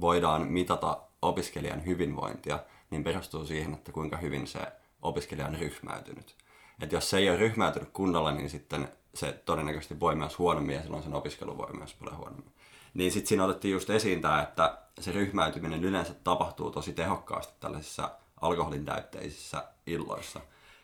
[0.00, 2.58] voidaan mitata opiskelijan hyvinvointia,
[2.90, 4.60] niin perustuu siihen, että kuinka hyvin se
[5.02, 6.36] opiskelija on ryhmäytynyt.
[6.80, 10.82] Et jos se ei ole ryhmäytynyt kunnolla, niin sitten se todennäköisesti voi myös huonommin ja
[10.82, 12.52] silloin sen opiskelu voi myös paljon huonommin.
[12.94, 18.10] Niin sitten siinä otettiin just esiin tämä, että se ryhmäytyminen yleensä tapahtuu tosi tehokkaasti tällaisissa
[18.40, 20.40] alkoholin täytteisissä illoissa.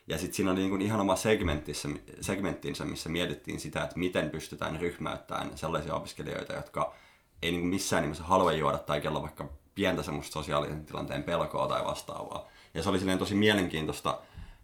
[0.07, 1.89] Ja sitten siinä oli niin kuin ihan oma segmenttissä,
[2.21, 6.95] segmenttinsä, missä mietittiin sitä, että miten pystytään ryhmäyttämään sellaisia opiskelijoita, jotka
[7.43, 11.85] ei niin missään nimessä halua juoda tai kello vaikka pientä semmoista sosiaalisen tilanteen pelkoa tai
[11.85, 12.49] vastaavaa.
[12.75, 14.21] Ja se oli silleen tosi mielenkiintoista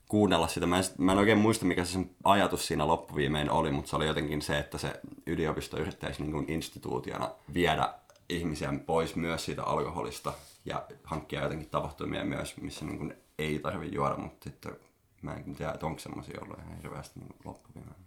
[0.08, 0.66] kuunnella sitä.
[0.66, 3.96] Mä en, mä en oikein muista, mikä se sen ajatus siinä loppuviimein oli, mutta se
[3.96, 7.94] oli jotenkin se, että se yliopisto yrittäisi niin kuin instituutiona viedä
[8.28, 10.32] ihmisiä pois myös siitä alkoholista
[10.64, 14.76] ja hankkia jotenkin tapahtumia myös, missä niin kuin ei tarvitse juoda, mutta sitten
[15.22, 18.04] mä en tiedä, että onko semmoisia ollut ihan hirveästi niin loppuviimein.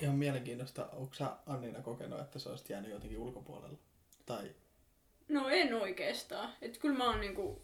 [0.00, 0.88] Ihan mielenkiintoista.
[0.92, 3.78] Onko sä Annina kokenut, että sä olisit jäänyt jotenkin ulkopuolella?
[4.26, 4.54] Tai
[5.28, 6.52] No en oikeastaan.
[6.62, 7.62] Et kyllä mä oon niinku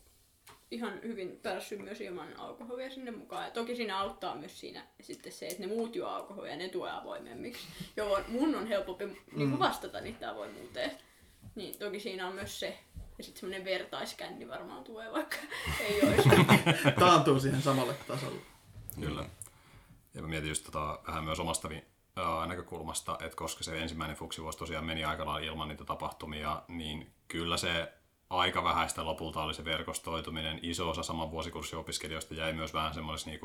[0.70, 3.44] ihan hyvin päässyt myös ilman alkoholia sinne mukaan.
[3.44, 6.68] Ja toki siinä auttaa myös siinä sitten se, että ne muut juo alkoholia ja ne
[6.68, 7.66] tulee avoimemmiksi.
[7.96, 10.90] Jolloin mun on helpompi niinku vastata niitä avoimuuteen.
[11.54, 12.78] Niin toki siinä on myös se.
[13.18, 15.37] Ja sitten semmonen vertaiskänni varmaan tulee, vaikka
[15.88, 16.28] ei olisi.
[16.98, 18.40] taantuu siihen samalle tasolle.
[19.00, 19.24] Kyllä.
[20.14, 21.85] Ja mä mietin just tota, vähän myös omasta vi-
[22.16, 27.11] ää, näkökulmasta, että koska se ensimmäinen fuksivuosi tosiaan meni aika lailla ilman niitä tapahtumia, niin
[27.28, 27.92] kyllä se
[28.30, 30.58] aika vähäistä lopulta oli se verkostoituminen.
[30.62, 33.40] Iso osa saman vuosikurssiopiskelijoista jäi myös vähän semmoisessa niin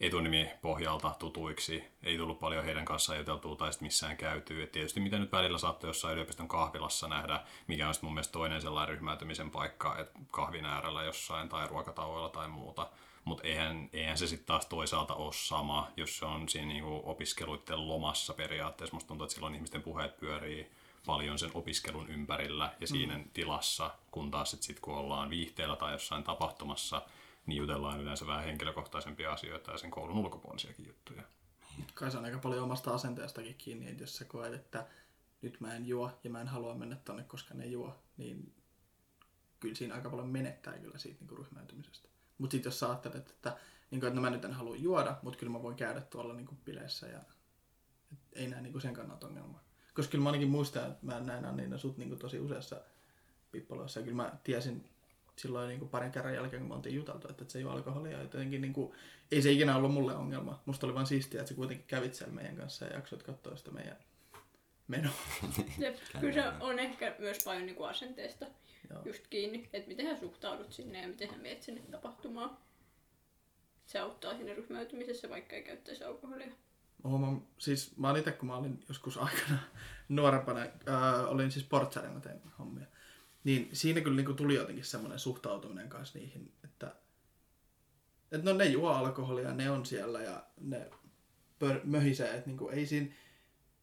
[0.00, 1.84] etunimi pohjalta tutuiksi.
[2.02, 4.62] Ei tullut paljon heidän kanssaan juteltua tai sitten missään käytyy.
[4.62, 8.32] Et tietysti mitä nyt välillä saattoi jossain yliopiston kahvilassa nähdä, mikä on sitten mun mielestä
[8.32, 12.90] toinen sellainen ryhmäytymisen paikka, että kahvin äärellä jossain tai ruokatauoilla tai muuta.
[13.24, 17.88] Mutta eihän, eihän se sitten taas toisaalta ole sama, jos se on siinä niinku opiskeluiden
[17.88, 18.96] lomassa periaatteessa.
[18.96, 20.70] Musta tuntuu, että silloin ihmisten puheet pyörii
[21.06, 23.24] paljon sen opiskelun ympärillä ja siinä mm.
[23.34, 27.02] tilassa, kun taas sit, sit kun ollaan viihteellä tai jossain tapahtumassa,
[27.46, 31.22] niin jutellaan yleensä vähän henkilökohtaisempia asioita ja sen koulun ulkopuolisiakin juttuja.
[31.94, 34.86] Kai se on aika paljon omasta asenteestakin kiinni, että jos sä koet, että
[35.42, 38.54] nyt mä en juo ja mä en halua mennä tonne, koska ne juo, niin
[39.60, 42.08] kyllä siinä aika paljon menettää kyllä siitä niin ryhmäytymisestä.
[42.38, 43.56] Mutta sitten jos sä ajattelet, että,
[43.90, 46.34] niin kuin, että no mä nyt en halua juoda, mutta kyllä mä voin käydä tuolla
[46.34, 47.20] niin kuin bileissä ja
[48.32, 49.64] ei näe niin kuin sen kannalta ongelmaa.
[49.94, 52.80] Koska kyllä mä ainakin muistan, että mä näin Anniina sut niin kuin tosi useassa
[53.52, 54.84] pippaloissa ja kyllä mä tiesin
[55.36, 57.72] silloin niin kuin parin kerran jälkeen, kun me oltiin juteltu, että et se ei ole
[57.72, 58.16] alkoholia.
[58.16, 58.92] Ja jotenkin niin kuin,
[59.32, 60.62] ei se ikinä ollut mulle ongelma.
[60.66, 63.70] Musta oli vaan siistiä, että sä kuitenkin kävit siellä meidän kanssa ja jaksoit katsoa sitä
[63.70, 63.96] meidän
[64.88, 65.12] menoa.
[65.78, 68.46] Jep, kyllä se on ehkä myös paljon niinku asenteesta
[68.90, 69.02] Joo.
[69.04, 72.58] just kiinni, että miten sä suhtaudut sinne ja miten sä meet sinne tapahtumaan.
[73.86, 76.52] Se auttaa siinä ryhmäytymisessä, vaikka ei käyttäisi alkoholia.
[77.04, 79.58] Huomaan, siis mä olin itse, kun mä olin joskus aikana
[80.08, 82.86] nuorempana, ää, olin siis portsarina tein hommia.
[83.44, 86.94] Niin siinä kyllä niin tuli jotenkin semmoinen suhtautuminen kanssa niihin, että,
[88.32, 90.90] että no ne juo alkoholia, ne on siellä ja ne
[91.58, 93.14] pör, möhisee, että niin ei siinä,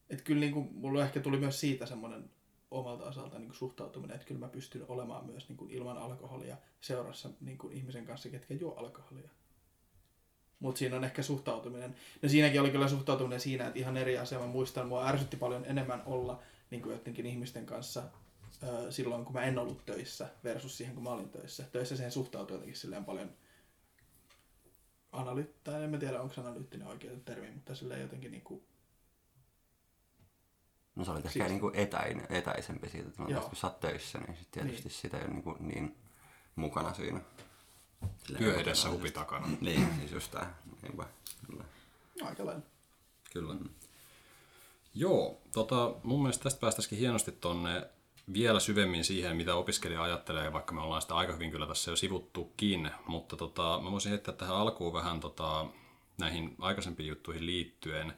[0.10, 2.30] että kyllä niin kuin, mulla ehkä tuli myös siitä semmoinen
[2.72, 7.30] omalta osalta niin suhtautuminen, että kyllä mä pystyn olemaan myös niin kuin ilman alkoholia seurassa
[7.42, 9.30] niin kuin ihmisen kanssa, ketkä juo alkoholia.
[10.62, 11.96] Mutta siinä on ehkä suhtautuminen.
[12.22, 14.40] No siinäkin oli kyllä suhtautuminen siinä, että ihan eri asia.
[14.40, 16.40] Mä muistan, mua ärsytti paljon enemmän olla
[16.72, 18.04] niin kuin jotenkin ihmisten kanssa
[18.64, 21.64] ö, silloin, kun mä en ollut töissä versus siihen, kun mä olin töissä.
[21.64, 23.32] Töissä siihen suhtautui jotenkin silleen paljon
[25.12, 28.64] analyyttää, en mä tiedä onko analyyttinen oikea termi, mutta silleen jotenkin niin kuin,
[30.96, 34.20] No se oli ehkä Siis- niin kuin etäin, etäisempi siitä, että kun sä oot töissä,
[34.20, 34.92] niin sit tietysti Niin.
[34.92, 35.96] sitä ei ole niin, kuin niin
[36.56, 37.22] mukana siinä.
[38.38, 39.48] Työ edessä, hupi takana.
[39.62, 40.58] Niin, siis just tää.
[40.82, 41.06] Niinpä.
[41.48, 41.64] Kyllä.
[42.22, 42.64] no, aika lailla.
[43.34, 43.56] Kyllä.
[44.96, 47.88] Joo, tota, mun mielestä tästä päästäisikin hienosti tonne
[48.34, 51.96] vielä syvemmin siihen, mitä opiskelija ajattelee, vaikka me ollaan sitä aika hyvin kyllä tässä jo
[51.96, 55.66] sivuttukin, mutta tota, mä voisin heittää tähän alkuun vähän tota,
[56.18, 58.14] näihin aikaisempiin juttuihin liittyen.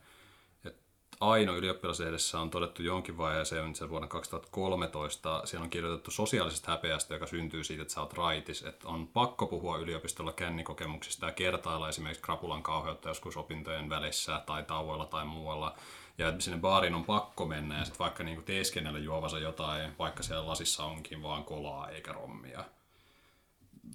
[1.24, 7.28] Aino ylioppilaslehdessä on todettu jonkin vaiheeseen, se vuonna 2013, siellä on kirjoitettu sosiaalisesta häpeästä, joka
[7.28, 8.64] syntyy siitä, että sä oot raitis.
[8.64, 14.64] Että on pakko puhua yliopistolla kännikokemuksista ja kertailla esimerkiksi krapulan kauheutta joskus opintojen välissä tai
[14.64, 15.76] tauoilla tai muualla.
[16.18, 20.48] Ja sinne baariin on pakko mennä ja sitten vaikka niinku teeskennellä juovansa jotain, vaikka siellä
[20.48, 22.64] lasissa onkin vaan kolaa eikä rommia.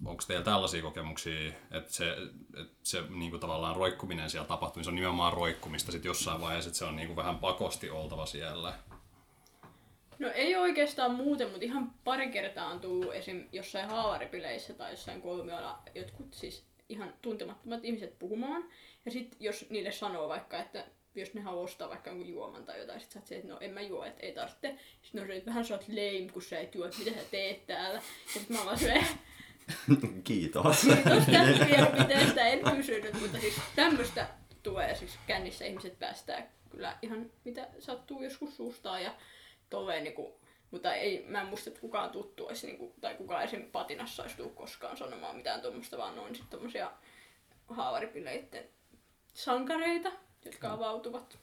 [0.05, 2.17] Onko teillä tällaisia kokemuksia, että se,
[2.61, 6.69] että se niinku tavallaan roikkuminen siellä tapahtuu, niin se on nimenomaan roikkumista sitten jossain vaiheessa,
[6.69, 8.75] että se on niinku vähän pakosti oltava siellä?
[10.19, 13.45] No ei oikeastaan muuten, mutta ihan pari kertaa on tullut esim.
[13.53, 18.65] jossain haavaripileissä tai jossain kolmiolla jotkut siis ihan tuntemattomat ihmiset puhumaan.
[19.05, 22.79] Ja sitten jos niille sanoo vaikka, että jos ne haluaa ostaa vaikka jonkun juoman tai
[22.79, 24.79] jotain, sit sä oot että no en mä juo, että ei tarvitse.
[25.03, 27.27] Sitten on se, että vähän sä oot lame, kun sä et juo, että mitä sä
[27.31, 28.03] teet täällä.
[28.35, 28.79] Ja sit mä vaan
[30.25, 30.87] Kiitos.
[31.05, 34.29] Tästä mielipiteestä en kysynyt, mutta siis tämmöistä
[34.63, 39.15] tulee siis kännissä ihmiset päästää kyllä ihan mitä sattuu joskus suustaan ja
[39.71, 43.63] tolleen niinku, mutta ei, mä en muista, että kukaan tuttu olisi niinku, tai kukaan esim.
[43.73, 46.93] patinassa olisi tullut koskaan sanomaan mitään tuommoista, vaan ne on sitten tommosia
[47.69, 48.65] haavaripileitten
[49.35, 50.13] sankareita,
[50.45, 51.39] jotka avautuvat.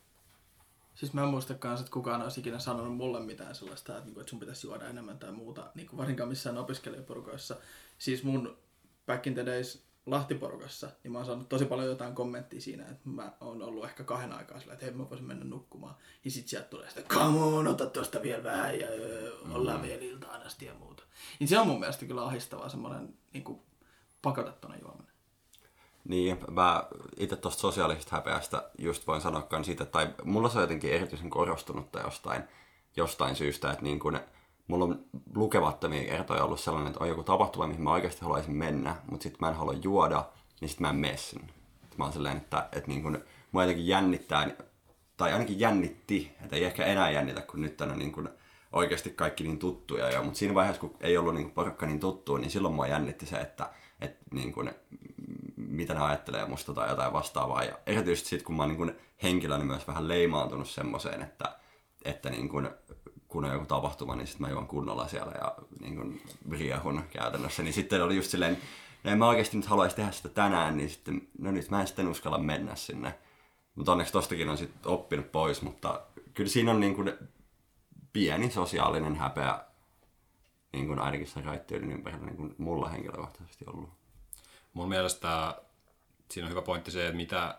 [0.95, 4.19] Siis mä en muista kans, että kukaan olisi ikinä sanonut mulle mitään sellaista, että, niinku,
[4.19, 7.55] että sun pitäisi juoda enemmän tai muuta, niin kuin varsinkaan missään opiskelijaporukoissa.
[7.97, 8.57] Siis mun
[9.05, 13.09] back in the days Lahtiporukassa, niin mä oon saanut tosi paljon jotain kommenttia siinä, että
[13.09, 15.95] mä oon ollut ehkä kahden aikaa sillä, että hei mä voisin mennä nukkumaan.
[16.25, 20.01] Ja sit sieltä tulee sitä, come on, ota tosta vielä vähän ja öö, ollaan vielä
[20.01, 21.03] iltaan asti ja muuta.
[21.39, 23.59] Niin se on mun mielestä kyllä ahistavaa semmoinen niin
[24.21, 25.15] pakotettuna juominen.
[26.03, 26.83] Niin, mä
[27.17, 31.99] itse tuosta sosiaalisesta häpeästä just voin sanoa siitä, tai mulla se on jotenkin erityisen korostunutta
[31.99, 32.43] jostain,
[32.95, 34.19] jostain syystä, että niin kun,
[34.67, 38.95] mulla on lukemattomia kertoja ollut sellainen, että on joku tapahtuma, mihin mä oikeasti haluaisin mennä,
[39.11, 40.25] mutta sitten mä en halua juoda,
[40.61, 41.47] niin sitten mä en mene sinne.
[41.97, 44.49] Mä oon sellainen, että, että niin kun, mua jotenkin jännittää,
[45.17, 48.29] tai ainakin jännitti, että ei ehkä enää jännitä, kun nyt on niin kun,
[48.75, 52.37] oikeasti kaikki niin tuttuja jo, mutta siinä vaiheessa, kun ei ollut niin porukka niin tuttu,
[52.37, 53.69] niin silloin mua jännitti se, että,
[54.01, 54.71] että niin kun,
[55.55, 57.63] mitä ne ajattelee musta tai jotain vastaavaa.
[57.63, 61.59] Ja erityisesti sitten, kun mä oon niin kun henkilönä myös vähän leimaantunut semmoiseen, että,
[62.05, 62.69] että niin kun,
[63.35, 66.21] kun on joku tapahtuma, niin sitten mä juon kunnolla siellä ja niin kun
[66.51, 67.63] riehun käytännössä.
[67.63, 68.57] Niin sitten oli just silleen,
[69.03, 71.87] no en mä oikeasti nyt haluaisi tehdä sitä tänään, niin sitten, no nyt mä en
[71.87, 73.19] sitten uskalla mennä sinne.
[73.75, 76.01] Mutta onneksi tostakin on sitten oppinut pois, mutta
[76.33, 77.13] kyllä siinä on niin kuin
[78.13, 79.59] pieni sosiaalinen häpeä
[80.73, 83.89] niin kuin ainakin sen raittiöiden ympärillä niin kuin mulla henkilökohtaisesti ollut.
[84.73, 85.61] Mun mielestä
[86.31, 87.57] siinä on hyvä pointti se, että mitä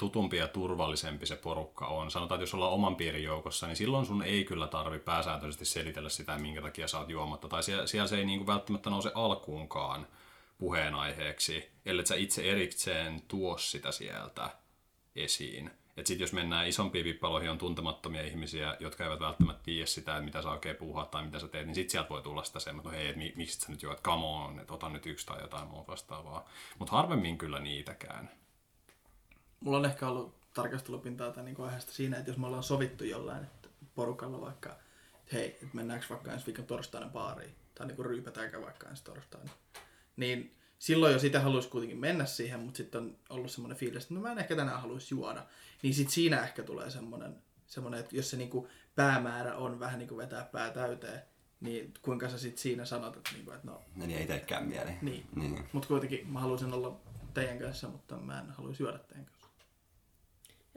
[0.00, 2.10] tutumpi ja turvallisempi se porukka on.
[2.10, 6.08] Sanotaan, että jos ollaan oman piirin joukossa, niin silloin sun ei kyllä tarvi pääsääntöisesti selitellä
[6.08, 7.48] sitä, minkä takia sä oot juomatta.
[7.48, 10.06] Tai siellä, siellä se ei niin kuin välttämättä nouse alkuunkaan
[10.58, 14.50] puheenaiheeksi, ellei sä itse erikseen tuo sitä sieltä
[15.16, 15.70] esiin.
[15.96, 20.24] Et sit jos mennään isompiin vippaloihin, on tuntemattomia ihmisiä, jotka eivät välttämättä tiedä sitä, että
[20.24, 22.90] mitä sä oikein puhut tai mitä sä teet, niin sit sieltä voi tulla sitä semmoista,
[22.90, 25.68] että hei, et miksi sä nyt juot, come on, että ota nyt yksi tai jotain
[25.68, 26.48] muuta vastaavaa.
[26.78, 28.39] Mutta harvemmin kyllä niitäkään.
[29.60, 33.44] Mulla on ehkä ollut tarkastelupintaa tämän niin aiheesta siinä, että jos me ollaan sovittu jollain
[33.44, 38.60] että porukalla vaikka, että hei, että mennäänkö vaikka ensi viikon torstaina baariin, tai niin ryypätäänkö
[38.62, 39.50] vaikka ensi torstaina,
[40.16, 44.14] niin silloin jo sitä haluaisi kuitenkin mennä siihen, mutta sitten on ollut semmoinen fiilis, että
[44.14, 45.46] no mä en ehkä tänään haluaisi juoda.
[45.82, 50.08] Niin sitten siinä ehkä tulee semmoinen, semmoinen että jos se niinku päämäärä on vähän niin
[50.08, 51.22] kuin vetää pää täyteen,
[51.60, 53.82] niin kuinka sä sitten siinä sanot, että, niinku, että no...
[53.96, 54.90] Niin ei teekään mieli.
[55.02, 55.68] Niin, niin.
[55.72, 57.00] mutta kuitenkin mä haluaisin olla
[57.34, 59.39] teidän kanssa, mutta mä en haluaisi juoda teidän kanssa.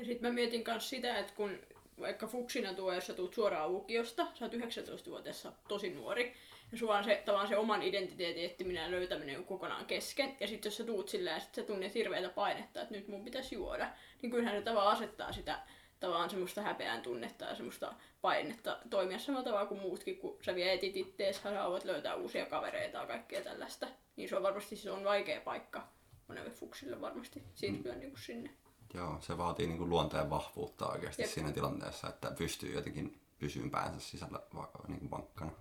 [0.03, 1.59] Ja sitten mä mietin myös sitä, että kun
[1.99, 6.33] vaikka fuksina tuo, jos sä tulet suoraan lukiosta, sä oot 19-vuotiaassa tosi nuori,
[6.71, 10.37] ja sulla on se, tavallaan se oman identiteetin etsiminen ja löytäminen on kokonaan kesken.
[10.39, 13.55] Ja sitten jos sä tuut silleen, että sä tunnet hirveätä painetta, että nyt mun pitäisi
[13.55, 13.89] juoda,
[14.21, 15.59] niin kyllähän se tavallaan asettaa sitä
[15.99, 20.97] tavallaan semmoista häpeän tunnetta ja semmoista painetta toimia samalla tavalla kuin muutkin, kun sä vietit
[20.97, 23.87] ittees, sä haluat löytää uusia kavereita ja kaikkea tällaista.
[24.15, 25.87] Niin se on varmasti se on vaikea paikka
[26.27, 27.99] monelle fuksille varmasti siirtyä mm.
[27.99, 28.49] niin kuin sinne.
[28.93, 31.32] Joo, se vaatii niin kuin luonteen vahvuutta oikeasti Jep.
[31.32, 34.39] siinä tilanteessa, että pystyy jotenkin pysyyn päänsä sisällä
[34.88, 35.51] niin kuin vankkana.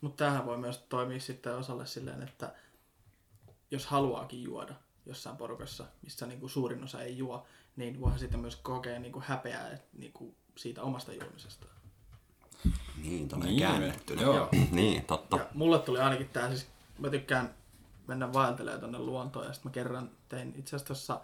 [0.00, 2.54] Mutta tämähän voi myös toimia sitten osalle silleen, että
[3.70, 4.74] jos haluaakin juoda
[5.06, 9.70] jossain porukassa, missä niinku suurin osa ei juo, niin voihan sitten myös kokea niinku häpeää
[9.70, 11.66] et, niinku siitä omasta juomisesta.
[13.02, 14.14] Niin, tuonne niin, käännetty.
[14.14, 14.48] Joo.
[14.70, 15.36] niin, totta.
[15.36, 16.66] Ja mulle tuli ainakin tämä, siis
[16.98, 17.54] mä tykkään
[18.06, 21.20] mennä vaeltelemaan tuonne luontoon, ja sitten mä kerran tein itse asiassa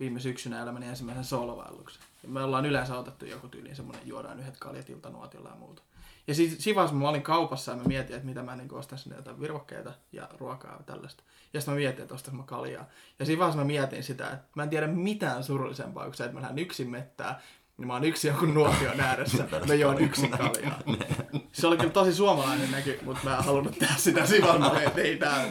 [0.00, 2.02] viime syksynä elämäni ensimmäisen soolovaelluksen.
[2.22, 5.82] Ja me ollaan yleensä otettu joku tyyliin semmoinen, juodaan yhdet kaljat iltanuotilla ja muuta.
[6.26, 9.40] Ja siis vaiheessa mä olin kaupassa ja mä mietin, että mitä mä niin ostaisin jotain
[9.40, 11.22] virvokkeita ja ruokaa ja tällaista.
[11.52, 12.84] Ja sitten mä mietin, että ostaisin mä kaljaa.
[13.18, 16.42] Ja vaiheessa mä mietin sitä, että mä en tiedä mitään surullisempaa kuin se, että mä
[16.42, 17.40] lähden yksin mettää
[17.78, 20.82] niin mä oon yksi jonkun nuotion ääressä, mä joon yksin kaljaa.
[21.52, 25.16] Se oli kyllä tosi suomalainen näky, mutta mä en halunnut tehdä sitä vaiheessa, että ei
[25.16, 25.44] tää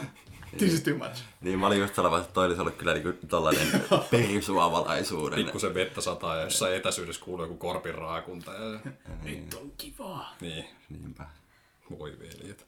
[0.56, 1.22] This is too much.
[1.40, 3.66] Niin, mä olin just sellainen, että toi olisi ollut kyllä niinku tollainen
[4.10, 5.44] perisuomalaisuuden.
[5.44, 8.52] Pikkusen vettä sataa ja jossain etäisyydessä kuuluu joku korpin raakunta.
[8.52, 8.80] Ja...
[9.22, 9.40] Niin.
[9.44, 10.36] Nyt on kivaa.
[10.40, 10.64] Niin.
[10.88, 11.26] Niinpä.
[11.98, 12.66] Voi veljet.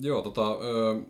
[0.00, 0.52] Joo, tota...
[0.52, 1.00] Ö,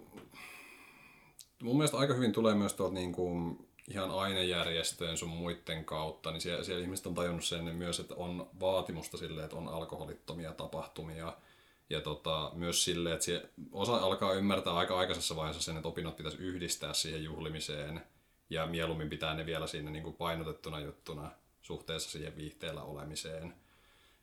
[1.63, 3.57] mun mielestä aika hyvin tulee myös tuolta niinku
[3.89, 8.49] ihan ainejärjestöjen sun muiden kautta, niin siellä, siellä ihmiset on tajunnut sen myös, että on
[8.61, 11.33] vaatimusta sille, että on alkoholittomia tapahtumia–
[11.91, 16.39] ja tota, myös silleen, että osa alkaa ymmärtää aika aikaisessa vaiheessa sen, että opinnot pitäisi
[16.39, 18.03] yhdistää siihen juhlimiseen.
[18.51, 21.31] Ja mieluummin pitää ne vielä siinä niin kuin painotettuna juttuna
[21.63, 23.55] suhteessa siihen viihteellä olemiseen.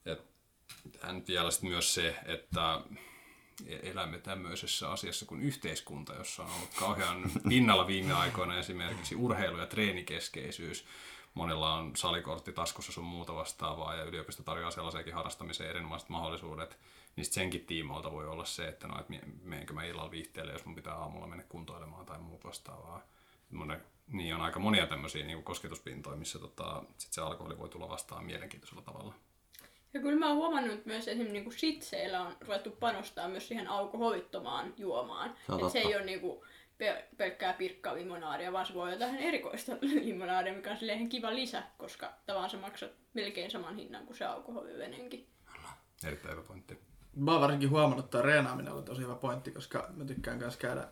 [0.05, 0.21] Et
[1.01, 2.81] hän vielä sitten myös se, että
[3.67, 9.65] elämme tämmöisessä asiassa kuin yhteiskunta, jossa on ollut kauhean pinnalla viime aikoina esimerkiksi urheilu- ja
[9.65, 10.85] treenikeskeisyys.
[11.33, 16.77] Monella on salikortti taskussa sun muuta vastaavaa ja yliopisto tarjoaa sellaisiakin harrastamiseen erinomaiset mahdollisuudet
[17.19, 19.05] niin senkin tiimoilta voi olla se, että no, et
[19.43, 23.07] menenkö mä illalla viihteelle, jos mun pitää aamulla mennä kuntoilemaan tai muut vastaavaa.
[23.51, 27.89] Monen, niin on aika monia tämmöisiä niin kosketuspintoja, missä tota, sit se alkoholi voi tulla
[27.89, 29.13] vastaan mielenkiintoisella tavalla.
[29.93, 33.67] Ja kyllä mä oon huomannut että myös esimerkiksi niinku sitseillä on ruvettu panostaa myös siihen
[33.67, 35.35] alkoholittomaan juomaan.
[35.47, 36.45] Se Et se ei ole niinku
[36.77, 39.71] pe- pelkkää pirkkaa limonaadia, vaan se voi olla jotain erikoista
[40.03, 44.25] limonaadia, mikä on ihan kiva lisä, koska tavallaan sä maksat melkein saman hinnan kuin se
[44.25, 45.27] alkoholivenenkin.
[46.03, 46.88] Erittäin hyvä pointti.
[47.19, 50.87] Mä oon varsinkin huomannut, että reenaaminen on tosi hyvä pointti, koska mä tykkään myös käydä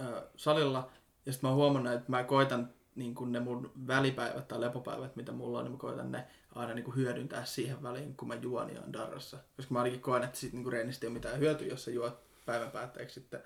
[0.00, 0.90] ö, salilla.
[1.26, 5.16] Ja sitten mä oon huomannut, että mä koitan niin kun ne mun välipäivät tai lepopäivät,
[5.16, 8.34] mitä mulla on, niin mä koitan ne aina niin kuin hyödyntää siihen väliin, kun mä
[8.34, 9.38] juon ja on darrassa.
[9.56, 12.24] Koska mä ainakin koen, että siitä niin reenistä ei ole mitään hyötyä, jos sä juot
[12.46, 13.42] päivän päätteeksi sitten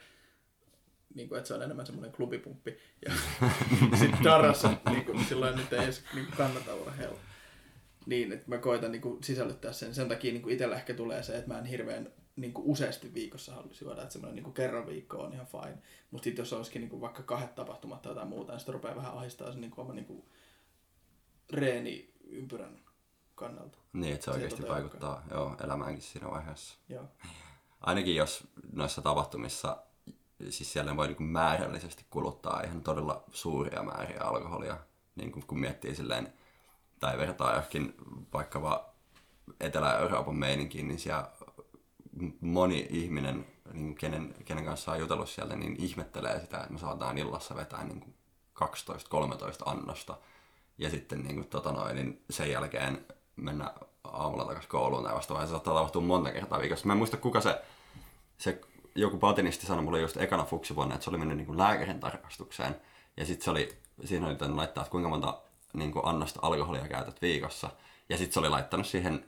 [1.15, 2.79] niin kuin, että se on enemmän semmoinen klubipumppi.
[3.07, 3.13] Ja
[4.01, 7.19] sitten darrassa niin kuin, silloin nyt ei edes niin kannata urheilla.
[8.09, 9.95] Niin, että mä koitan niin kuin, sisällyttää sen.
[9.95, 13.15] Sen takia niin kuin itsellä ehkä tulee se, että mä en hirveän niin kuin, useasti
[13.15, 14.03] viikossa haluaisi juoda.
[14.03, 15.79] Että semmoinen niin kuin, kerran viikko on ihan fine.
[16.11, 18.97] Mutta sitten jos olisikin niin kuin, vaikka kahdet tapahtumat tai jotain muuta, niin sitten rupeaa
[18.97, 20.25] vähän ahistaa se niin kuin, oma niin kuin,
[21.51, 22.81] reeniympyrän
[23.35, 23.79] kannalta.
[23.93, 26.79] Niin, että se Se oikeasti vaikuttaa joo, elämäänkin siinä vaiheessa.
[26.89, 27.05] Joo.
[27.81, 29.83] Ainakin jos noissa tapahtumissa,
[30.49, 34.79] siis siellä voi niin määrällisesti kuluttaa ihan todella suuria määriä alkoholia,
[35.17, 36.33] niin kuin kun miettii silleen,
[36.99, 37.95] tai vertaa johonkin
[38.33, 38.81] vaikka vaan
[39.61, 41.29] Etelä-Euroopan meininkiin, niin siellä
[42.41, 47.19] moni ihminen, niin kenen, kenen kanssa on jutellut sieltä, niin ihmettelee sitä, että me saadaan
[47.19, 48.15] illassa vetää niin
[48.63, 48.63] 12-13
[49.67, 50.17] annosta.
[50.79, 53.07] Ja sitten niin kuin, tota noin, niin sen jälkeen
[53.37, 55.47] mennä aamulla takaisin kouluun tai vastaavaa.
[55.47, 56.87] Se saattaa tapahtua monta kertaa viikossa.
[56.87, 57.63] Mä en muista kuka se,
[58.39, 58.61] se
[58.95, 62.81] joku patinisti sanoi mulle just ekana fuksivuonna, että se oli mennyt niin kuin lääkärin tarkastukseen.
[63.17, 65.41] Ja sitten se oli, siinä oli laittaa, että kuinka monta
[65.73, 67.71] niin kuin annosta alkoholia käytät viikossa.
[68.09, 69.25] Ja sitten se oli laittanut siihen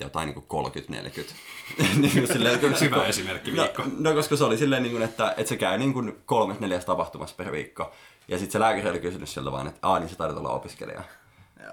[0.00, 0.74] jotain niin kuin 30-40.
[2.00, 3.82] niin kuin silleen, että- Hyvä esimerkki viikko.
[3.82, 6.60] No, no, koska se oli silleen, niin kuin, että, että se käy niin kuin kolmes
[6.60, 7.92] neljäs tapahtumassa per viikko.
[8.28, 11.02] Ja sitten se lääkäri oli kysynyt sieltä vaan, että aah, niin sä taidat olla opiskelija.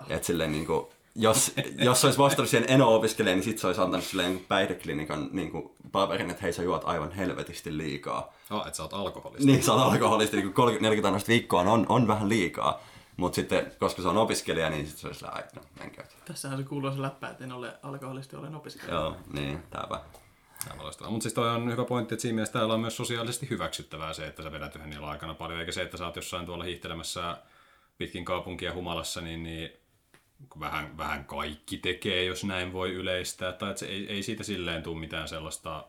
[0.09, 3.67] Että silleen niin kuin, jos, jos olisi vastannut siihen en ole opiskelija, niin sitten se
[3.67, 8.33] olisi antanut silleen niin päihdeklinikan niin kuin paperin, että hei sä juot aivan helvetisti liikaa.
[8.49, 9.45] Oh, että sä oot alkoholisti.
[9.45, 10.53] Niin, se on alkoholisti, niin
[11.03, 12.81] 30-40 annosta viikkoa on, on vähän liikaa.
[13.17, 16.13] Mutta sitten, koska se on opiskelija, niin sitten se olisi silleen, ai, no, en käytä.
[16.25, 18.93] Tässähän se kuuluu se läppä, että en ole alkoholisti, olen opiskelija.
[18.93, 20.01] Joo, niin, tääpä.
[21.09, 24.27] Mutta siis toi on hyvä pointti, että siinä mielessä täällä on myös sosiaalisesti hyväksyttävää se,
[24.27, 27.37] että sä vedät yhden illan aikana paljon, eikä se, että sä oot jossain tuolla hiihtelemässä
[27.97, 29.69] pitkin kaupunkia humalassa, niin, niin
[30.59, 34.83] vähän, vähän kaikki tekee, jos näin voi yleistää, tai että se ei, ei siitä silleen
[34.83, 35.87] tule mitään sellaista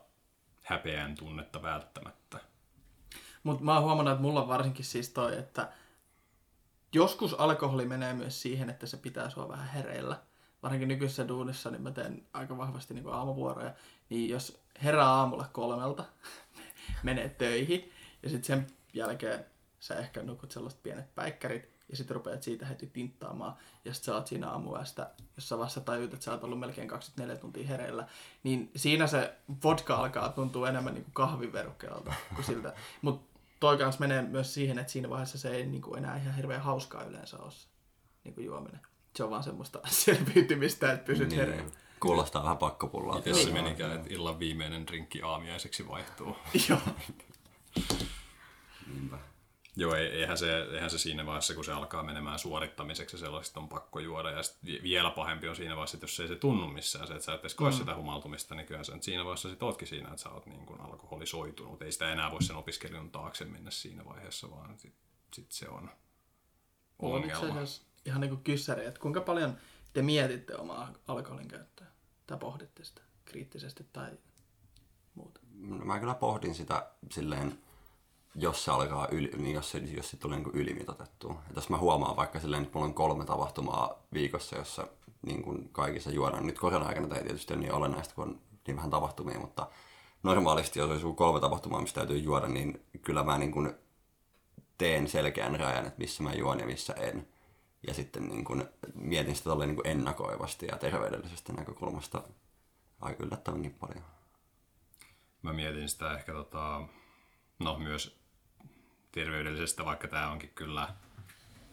[0.61, 2.39] häpeän tunnetta välttämättä.
[3.43, 5.69] Mutta mä oon huomannut, että mulla on varsinkin siis toi, että
[6.95, 10.21] joskus alkoholi menee myös siihen, että se pitää sua vähän hereillä.
[10.63, 13.73] Varsinkin nykyisessä duunissa, niin mä teen aika vahvasti niin aamuvuoroja.
[14.09, 16.05] Niin jos herää aamulla kolmelta,
[17.03, 17.91] menee töihin
[18.23, 19.45] ja sitten sen jälkeen
[19.79, 23.55] sä ehkä nukut sellaiset pienet päikkärit ja sitten rupeat siitä heti tinttaamaan
[23.85, 26.87] ja sitten sä oot siinä aamuyöstä, jos sä vasta tajut, että sä oot ollut melkein
[26.87, 28.07] 24 tuntia hereillä,
[28.43, 32.73] niin siinä se vodka alkaa tuntua enemmän niin kuin kahviverukkeelta kuin siltä.
[33.01, 36.35] Mutta toi kanssa menee myös siihen, että siinä vaiheessa se ei niin kuin enää ihan
[36.35, 37.67] hirveän hauskaa yleensä ole se
[38.23, 38.81] niin kuin juominen.
[39.15, 41.39] Se on vaan semmoista selviytymistä, että pysyt niin.
[41.39, 41.71] hereillä.
[41.99, 43.15] Kuulostaa vähän pakkopullaa.
[43.15, 46.37] Miten se menikään, että illan viimeinen drinkki aamiaiseksi vaihtuu?
[46.69, 46.79] Joo.
[48.93, 49.17] Niinpä.
[49.77, 53.59] Joo, ei- eihän se, eihän se siinä vaiheessa, kun se alkaa menemään suorittamiseksi ja sellaista
[53.59, 54.31] on pakko juoda.
[54.31, 54.41] Ja
[54.83, 57.39] vielä pahempi on siinä vaiheessa, että jos ei se tunnu missään, se, että sä et
[57.39, 57.77] edes koe mm.
[57.77, 60.65] sitä humaltumista, niin kyllähän sä nyt siinä vaiheessa sit ootkin siinä, että sä oot niin
[60.65, 61.81] kuin alkoholisoitunut.
[61.81, 64.95] Ei sitä enää voi sen opiskelijan taakse mennä siinä vaiheessa, vaan sit,
[65.33, 65.89] sit se on
[66.99, 67.47] on ongelma.
[67.47, 69.57] asiassa ihan niin kuin kyssäri, että kuinka paljon
[69.93, 71.87] te mietitte omaa alkoholin käyttöä?
[72.27, 74.11] Tai pohditte sitä kriittisesti tai
[75.15, 75.39] muuta?
[75.53, 77.59] No, mä kyllä pohdin sitä silleen,
[78.35, 81.41] jos se alkaa yli, niin jos se, jos se tulee niin ylimitotettua.
[81.49, 84.87] Et jos mä huomaan vaikka silleen, että mulla on kolme tapahtumaa viikossa, jossa
[85.25, 86.47] niin kuin kaikissa juodaan.
[86.47, 89.67] Nyt korona-aikana tämä ei tietysti ole niin olennaista, kun on niin vähän tapahtumia, mutta
[90.23, 93.73] normaalisti jos olisi kolme tapahtumaa, mistä täytyy juoda, niin kyllä mä niin kuin
[94.77, 97.27] teen selkeän rajan, että missä mä juon ja missä en.
[97.87, 102.23] Ja sitten niin kuin mietin sitä niin kuin ennakoivasti ja terveydellisestä näkökulmasta
[103.01, 104.03] aika yllättävänkin paljon.
[105.41, 106.81] Mä mietin sitä ehkä tota,
[107.59, 108.24] no myös
[109.15, 110.87] terveydellisestä, vaikka tämä onkin kyllä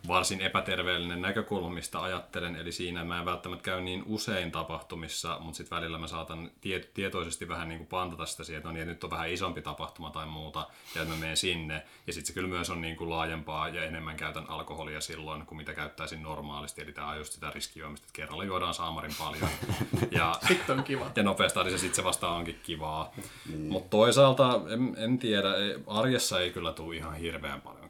[0.08, 2.56] varsin epäterveellinen näkökulma, mistä ajattelen.
[2.56, 6.88] Eli siinä mä en välttämättä käy niin usein tapahtumissa, mutta sitten välillä mä saatan tie-
[6.94, 9.62] tietoisesti vähän niin kuin pantata sitä siihen, että no niin, että nyt on vähän isompi
[9.62, 11.82] tapahtuma tai muuta, ja että mä menen sinne.
[12.06, 15.56] Ja sitten se kyllä myös on niin kuin laajempaa ja enemmän käytän alkoholia silloin, kuin
[15.56, 16.82] mitä käyttäisin normaalisti.
[16.82, 19.48] Eli tämä on just sitä riskijuomista, että kerralla juodaan saamarin paljon.
[20.10, 21.10] ja Sitten on kiva.
[21.16, 23.12] ja nopeasti niin se sitten se vasta onkin kivaa.
[23.48, 23.72] Niin.
[23.72, 25.48] Mutta toisaalta, en, en tiedä,
[25.86, 27.81] arjessa ei kyllä tule ihan hirveän paljon.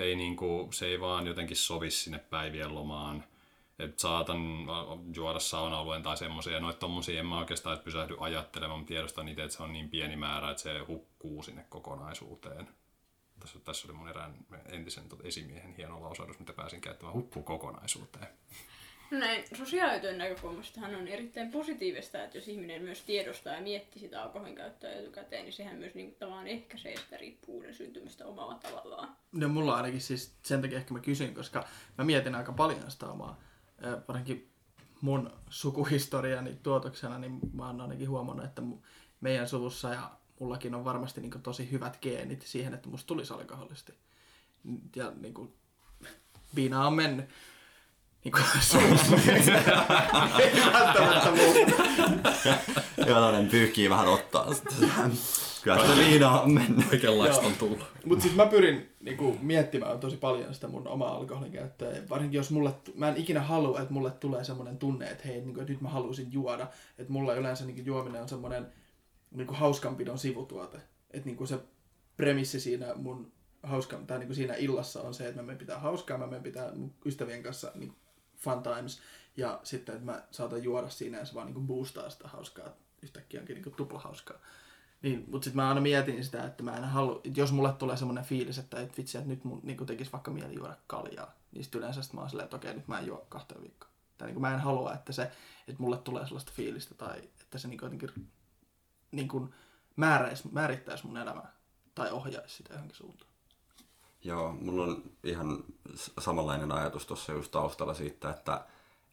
[0.00, 3.24] Ei niinku, se ei vaan jotenkin sovi sinne päivien lomaan.
[3.78, 4.38] Et saatan
[5.14, 6.60] juoda sauna-alueen tai semmoisia.
[6.60, 10.16] Noita tommosia en mä oikeastaan pysähdy ajattelemaan, mutta tiedostan itse, että se on niin pieni
[10.16, 12.68] määrä, että se hukkuu sinne kokonaisuuteen.
[13.40, 14.34] Tässä, tässä oli mun erään
[14.68, 18.28] entisen esimiehen hieno lausahdus, mitä pääsin käyttämään hukkuu kokonaisuuteen.
[19.12, 24.22] No näin sosiaalityön näkökulmastahan on erittäin positiivista, että jos ihminen myös tiedostaa ja miettii sitä
[24.22, 29.16] alkoholin käyttöä etukäteen, niin sehän myös niin tavallaan ehkäisee sitä riippuvuuden syntymistä omalla tavallaan.
[29.32, 31.64] No mulla ainakin siis sen takia ehkä mä kysyn, koska
[31.98, 33.40] mä mietin aika paljon sitä omaa,
[34.08, 34.50] varsinkin
[35.00, 38.62] mun sukuhistoriani tuotoksena, niin mä oon ainakin huomannut, että
[39.20, 40.10] meidän suvussa ja
[40.40, 43.94] mullakin on varmasti niin tosi hyvät geenit siihen, että musta tulisi alkoholisti.
[44.96, 45.54] Ja niin kuin,
[46.54, 47.26] viina on mennyt.
[48.24, 49.16] Niin kuin suussa.
[50.42, 51.82] Ei välttämättä muuta.
[53.06, 54.54] Joo, tämmönen pyyhkii vähän ottaa.
[54.54, 54.90] Sitten
[55.62, 56.86] Kyllä se viina on mennyt.
[56.90, 57.78] Kaikenlaista on tullut.
[58.04, 62.02] Mutta siis mä pyrin niinku, miettimään tosi paljon sitä mun omaa alkoholin käyttöä.
[62.08, 65.60] Varsinkin jos mulle, mä en ikinä halua, että mulle tulee semmoinen tunne, että hei, niinku,
[65.60, 66.66] että nyt mä haluaisin juoda.
[66.98, 68.66] Että mulla yleensä niinku, juominen on semmoinen
[69.30, 70.78] niinku, hauskanpidon sivutuote.
[71.10, 71.58] Että niinku, se
[72.16, 76.18] premissi siinä mun hauskan, tai niinku, siinä illassa on se, että mä menen pitää hauskaa,
[76.18, 77.96] mä menen pitää mun ystävien kanssa niinku,
[78.42, 79.00] fun times.
[79.36, 82.68] Ja sitten, että mä saatan juoda siinä ja se vaan niinku, boostaa sitä hauskaa.
[83.02, 84.38] Yhtäkkiä onkin niinku, tupla hauskaa.
[85.02, 87.96] Niin, mutta sitten mä aina mietin sitä, että mä en halua, että jos mulle tulee
[87.96, 91.64] semmoinen fiilis, että et vitsi, että nyt mun niin tekisi vaikka mieli juoda kaljaa, niin
[91.64, 93.92] sitten yleensä sit mä oon silleen, että okei, nyt mä en juo kahteen viikkoon.
[94.18, 95.22] Tai niin mä en halua, että, se,
[95.68, 98.28] että mulle tulee sellaista fiilistä tai että se niin jotenkin
[99.12, 99.54] niin kuin
[99.96, 101.52] määräisi, määrittäisi mun elämää
[101.94, 103.31] tai ohjaisi sitä johonkin suuntaan.
[104.24, 105.64] Joo, mulla on ihan
[106.18, 108.64] samanlainen ajatus tuossa just taustalla siitä, että,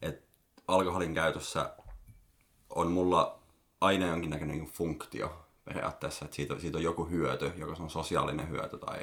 [0.02, 0.26] että
[0.68, 1.74] alkoholin käytössä
[2.70, 3.38] on mulla
[3.80, 8.48] aina jonkinnäköinen niin funktio periaatteessa, että siitä, siitä on joku hyöty, joko se on sosiaalinen
[8.48, 8.98] hyöty tai,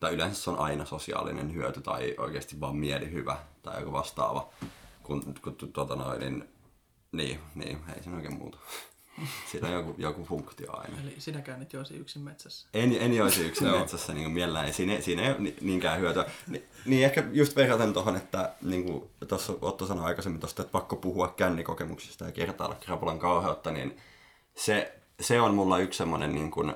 [0.00, 4.48] tai yleensä se on aina sosiaalinen hyöty tai oikeasti vaan mielihyvä tai joku vastaava,
[5.02, 6.48] kun, kun tu- tuota noin, niin,
[7.12, 8.58] niin, niin, ei siinä oikein muuta.
[9.50, 11.00] Siitä on joku, joku funktio aina.
[11.02, 12.68] Eli sinäkään et joisi yksin metsässä.
[12.74, 16.26] En, en joisi yksin metsässä niin mielellään, siinä, siinä ei ole ni- niinkään hyötyä.
[16.46, 20.72] Ni, niin ehkä just verraten tuohon, että niin kuin tuossa Otto sanoi aikaisemmin tuosta, että
[20.72, 23.96] pakko puhua kännikokemuksista ja kertailla krapulan kauheutta, niin
[24.54, 26.74] se, se on mulla yksi semmoinen niin kuin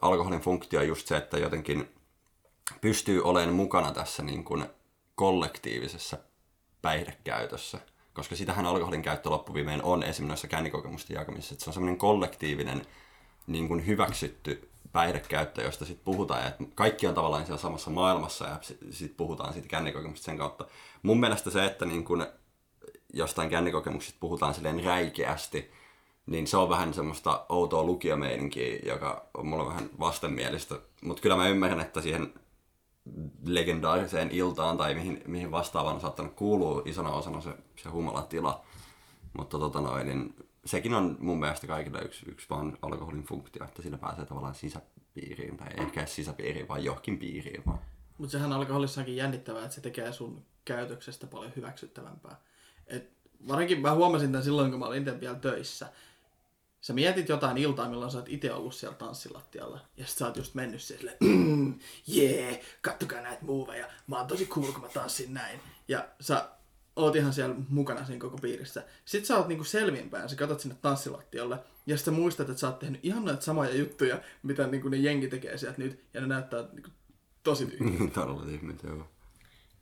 [0.00, 1.88] alkoholin funktio just se, että jotenkin
[2.80, 4.66] pystyy olemaan mukana tässä niin kuin
[5.14, 6.18] kollektiivisessa
[6.82, 7.78] päihdekäytössä.
[8.16, 12.86] Koska sitähän alkoholin käyttö loppuviimein on esimerkiksi noissa kännikokemusten jakamisessa, että se on semmoinen kollektiivinen
[13.46, 18.44] niin kuin hyväksytty päihdekäyttö, josta sitten puhutaan, ja että kaikki on tavallaan siellä samassa maailmassa,
[18.44, 20.66] ja sitten sit puhutaan siitä kännikokemusta sen kautta.
[21.02, 22.26] Mun mielestä se, että niin kuin
[23.12, 25.70] jostain kännikokemuksista puhutaan silleen räikeästi,
[26.26, 30.74] niin se on vähän semmoista outoa lukiomeininkiä, joka on mulle vähän vastenmielistä.
[31.02, 32.34] Mutta kyllä mä ymmärrän, että siihen
[33.46, 38.64] legendaariseen iltaan tai mihin, mihin vastaavaan on saattanut kuulua isona osana se, se humalatila.
[39.38, 40.34] Mutta tota noin, niin
[40.64, 45.56] sekin on mun mielestä kaikille yksi, yksi vaan alkoholin funktio, että siinä pääsee tavallaan sisäpiiriin,
[45.56, 47.78] tai ehkä sisäpiiriin, vaan johonkin piiriin vaan.
[48.18, 52.40] Mutta sehän alkoholissakin jännittävää, että se tekee sun käytöksestä paljon hyväksyttävämpää.
[52.86, 53.10] Et
[53.48, 55.92] varsinkin mä huomasin tämän silloin, kun mä olin vielä töissä.
[56.86, 59.80] Sä mietit jotain iltaa, milloin sä oot itse ollut siellä tanssilattialla.
[59.96, 61.74] Ja sit sä oot just mennyt siellä, mm,
[62.06, 63.86] jee, kattokaa näitä muuveja.
[64.06, 65.60] Mä oon tosi cool, kun mä tanssin näin.
[65.88, 66.48] Ja sä
[66.96, 68.82] oot ihan siellä mukana siinä koko piirissä.
[69.04, 71.58] Sitten sä oot niinku selvinpäin, sä katsot sinne tanssilattialle.
[71.86, 74.96] Ja sitten sä muistat, että sä oot tehnyt ihan noita samoja juttuja, mitä niinku ne
[74.96, 76.04] jengi tekee sieltä nyt.
[76.14, 76.90] Ja ne näyttää niinku
[77.42, 78.14] tosi tyhjiltä.
[78.20, 79.08] Todella tyhmiltä, joo.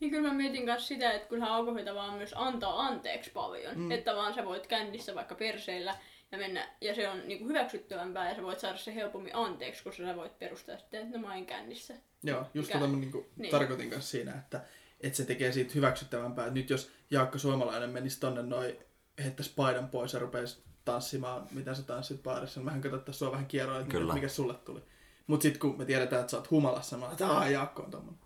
[0.00, 3.78] Niin kyllä mä mietin myös sitä, että kyllähän alkoholi vaan myös antaa anteeksi paljon.
[3.78, 3.90] Mm.
[3.90, 5.96] Että vaan sä voit kännissä vaikka perseillä
[6.34, 10.02] ja mennä, ja se on niinku hyväksyttävämpää ja sä voit saada se helpommin anteeksi, koska
[10.02, 11.94] sä voit perustaa sitten, että no mä en kännissä.
[12.22, 13.50] Joo, just Mikä- tota mä niinku niin.
[13.50, 14.60] tarkoitin kanssa siinä, että,
[15.00, 16.50] että se tekee siitä hyväksyttävämpää.
[16.50, 18.76] Nyt jos Jaakko Suomalainen menisi tonne noin,
[19.22, 23.46] heittäisi paidan pois ja rupeisi tanssimaan, mitä sä tanssit baarissa, niin mehän katsottaisiin sua vähän
[23.46, 24.14] kierroa, että Kyllä.
[24.14, 24.82] mikä sulle tuli.
[25.26, 28.20] Mut sit kun me tiedetään, että sä oot humalassa, mä että aah, Jaakko on tommonen.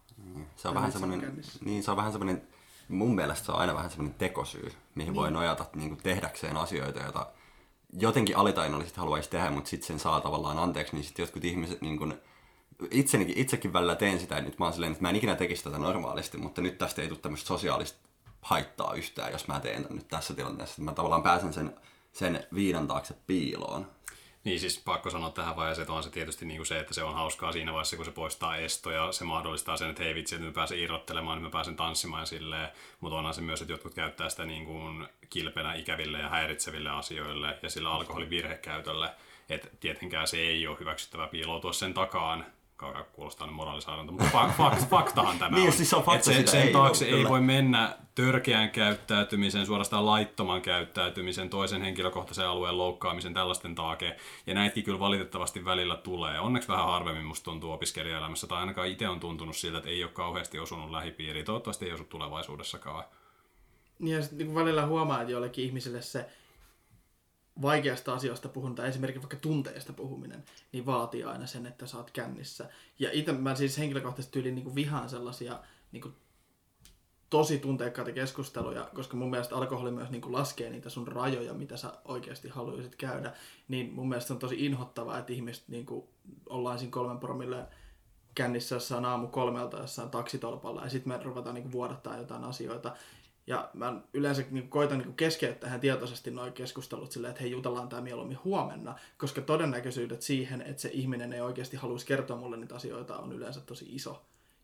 [0.56, 2.42] Se on, Ja vähän semmoinen, niin, se on vähän semmoinen,
[2.88, 5.14] mun mielestä se on aina vähän semmoinen tekosyy, mihin niin.
[5.14, 7.26] voi nojata niin kuin tehdäkseen asioita, joita
[7.93, 11.99] jotenkin alitainollisesti haluaisi tehdä, mutta sitten sen saa tavallaan anteeksi, niin sitten jotkut ihmiset niin
[11.99, 12.14] kuin,
[12.91, 15.78] itsenikin, itsekin välillä teen sitä, nyt mä oon silleen, että mä en ikinä tekisi tätä
[15.78, 17.99] normaalisti, mutta nyt tästä ei tule tämmöistä sosiaalista
[18.41, 20.82] haittaa yhtään, jos mä teen tän nyt tässä tilanteessa.
[20.82, 21.76] Mä tavallaan pääsen sen,
[22.12, 23.86] sen viinan taakse piiloon.
[24.49, 27.03] Niin siis pakko sanoa tähän vaiheeseen, että on se tietysti niin kuin se, että se
[27.03, 29.12] on hauskaa siinä vaiheessa, kun se poistaa estoja.
[29.12, 32.68] Se mahdollistaa sen, että hei vitsi, että mä pääsen irrottelemaan, niin mä pääsen tanssimaan silleen.
[33.01, 37.59] Mutta onhan se myös, että jotkut käyttää sitä niin kuin kilpenä ikäville ja häiritseville asioille
[37.62, 39.11] ja sillä alkoholin virhekäytölle.
[39.49, 42.46] Että tietenkään se ei ole hyväksyttävää piiloutua sen takaan,
[42.79, 45.72] kauhean kuulostaa nyt moraalisaadelta, mutta fa- fak- faktahan tämä Niin, on.
[45.72, 47.29] siis se on fakta, Et sen, sitä sen ei taakse ei kyllä.
[47.29, 54.16] voi mennä törkeän käyttäytymisen, suorastaan laittoman käyttäytymisen, toisen henkilökohtaisen alueen loukkaamisen, tällaisten taake.
[54.47, 56.41] Ja näitäkin kyllä valitettavasti välillä tulee.
[56.41, 60.11] Onneksi vähän harvemmin musta tuntuu opiskelijaelämässä, tai ainakaan itse on tuntunut siltä, että ei ole
[60.12, 61.45] kauheasti osunut lähipiiriin.
[61.45, 63.05] Toivottavasti ei osu tulevaisuudessakaan.
[63.99, 66.26] Niin ja sitten niin välillä huomaa, että joillekin ihmisille se
[67.62, 72.68] vaikeasta asioista puhunta, esimerkiksi vaikka tunteista puhuminen, niin vaatii aina sen, että sä oot kännissä.
[72.98, 75.59] Ja itse mä siis henkilökohtaisesti tyyliin niin vihaan sellaisia
[75.92, 76.14] niin kuin,
[77.30, 81.76] tosi tunteikkaita keskusteluja, koska mun mielestä alkoholi myös niin kuin laskee niitä sun rajoja, mitä
[81.76, 83.32] sä oikeasti haluaisit käydä.
[83.68, 86.04] Niin mun mielestä on tosi inhottavaa, että ihmiset niin kuin,
[86.48, 87.66] ollaan siinä kolmen promille
[88.34, 92.96] kännissä jossain aamu kolmelta jossain taksitolpalla ja sitten me ruvetaan niin vuodattaa jotain asioita.
[93.49, 97.88] Ja mä yleensä niin koitan niin keskeyttää ihan tietoisesti nuo keskustelut silleen, että hei jutellaan
[97.88, 102.74] tämä mieluummin huomenna, koska todennäköisyydet siihen, että se ihminen ei oikeasti haluaisi kertoa mulle niitä
[102.74, 104.22] asioita on yleensä tosi iso.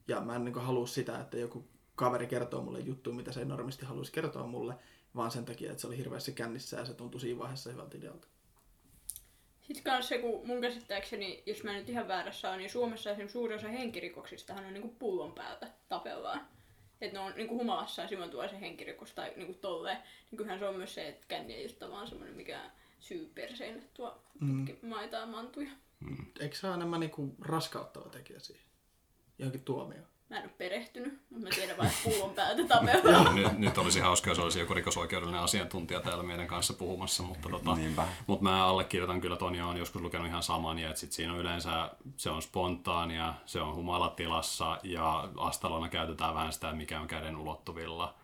[0.08, 3.46] Ja mä en niin halua sitä, että joku kaveri kertoo mulle juttuja, mitä se ei
[3.46, 4.74] normisti haluaisi kertoa mulle,
[5.16, 8.28] vaan sen takia, että se oli hirveässä kännissä ja se tuntui siinä vaiheessa hyvältä idealta.
[9.60, 13.32] Sitten kans se, kun mun käsittääkseni, jos mä nyt ihan väärässä on, niin Suomessa esimerkiksi
[13.32, 16.40] suurin osa henkirikoksistahan on niinku pullon päältä tapellaan.
[17.00, 19.98] Että ne on niinku humalassa ja silloin tuo se henkirikos tai niinku tolleen.
[20.30, 22.70] Niin kyllähän se on myös se, että känni ei ole vaan semmoinen mikä
[23.00, 24.66] syy perseen, että tuo mm.
[24.82, 25.70] maita ja mantuja.
[26.40, 28.64] Eikö se ole enemmän niin kuin raskauttava tekijä siihen?
[29.38, 30.13] Johonkin tuomioon.
[30.34, 33.34] Mä en ole perehtynyt, mutta mä tiedän vaan, että pullon päältä tapellaan.
[33.34, 37.76] nyt, nyt olisi hauska, jos olisi joku rikosoikeudellinen asiantuntija täällä meidän kanssa puhumassa, mutta, tota,
[38.26, 41.32] mutta mä allekirjoitan kyllä ton ja olen joskus lukenut ihan saman, ja että sit siinä
[41.32, 47.08] on yleensä, se on spontaania, se on humalatilassa ja astalona käytetään vähän sitä, mikä on
[47.08, 48.14] käden ulottuvilla.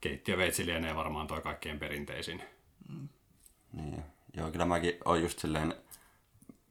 [0.00, 2.42] Keittiöveitsi lienee varmaan toi kaikkein perinteisin.
[3.72, 4.04] Niin.
[4.36, 5.74] Joo, kyllä mäkin olen just silleen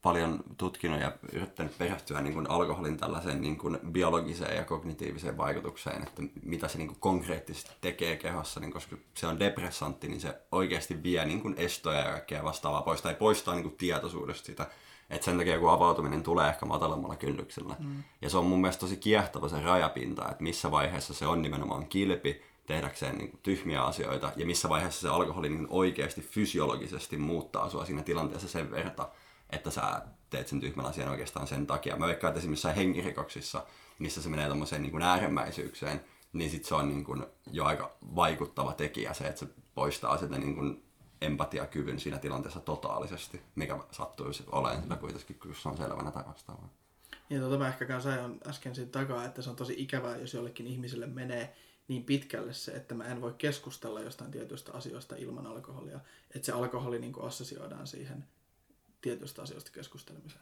[0.01, 6.03] paljon tutkinut ja yrittänyt perehtyä niin kuin alkoholin tällaiseen niin kuin biologiseen ja kognitiiviseen vaikutukseen,
[6.03, 10.41] että mitä se niin kuin konkreettisesti tekee kehossa, niin koska se on depressantti, niin se
[10.51, 14.67] oikeasti vie niin kuin estoja ja kaikkea vastaavaa pois, tai poistaa niin kuin tietoisuudesta sitä.
[15.09, 17.75] Että sen takia kun avautuminen tulee ehkä matalammalla kynnyksellä.
[17.79, 18.03] Mm.
[18.21, 21.87] Ja se on mun mielestä tosi kiehtova se rajapinta, että missä vaiheessa se on nimenomaan
[21.87, 27.69] kilpi, tehdäkseen niin kuin tyhmiä asioita, ja missä vaiheessa se alkoholi niin oikeasti fysiologisesti muuttaa
[27.69, 29.09] sua siinä tilanteessa sen verta,
[29.49, 31.95] että sä teet sen tyhmän asian oikeastaan sen takia.
[31.95, 33.65] Mä veikkaan, että esimerkiksi henkirikoksissa,
[33.99, 36.01] missä se menee tommoseen niin kuin äärimmäisyykseen,
[36.33, 40.37] niin sit se on niin kuin jo aika vaikuttava tekijä se, että se poistaa sitä
[40.37, 40.83] niin kuin
[41.21, 46.69] empatiakyvyn siinä tilanteessa totaalisesti, mikä sattuisi olemaan sillä kuitenkin, kun se on selvänä tai vastaavaa.
[47.29, 50.33] Ja tota mä ehkä kanssa ajoin äsken siitä takaa, että se on tosi ikävää, jos
[50.33, 51.55] jollekin ihmiselle menee
[51.87, 55.99] niin pitkälle se, että mä en voi keskustella jostain tietyistä asioista ilman alkoholia.
[56.35, 58.25] Että se alkoholi niin assosioidaan siihen
[59.07, 60.41] tietyistä asioista keskustelemiseen.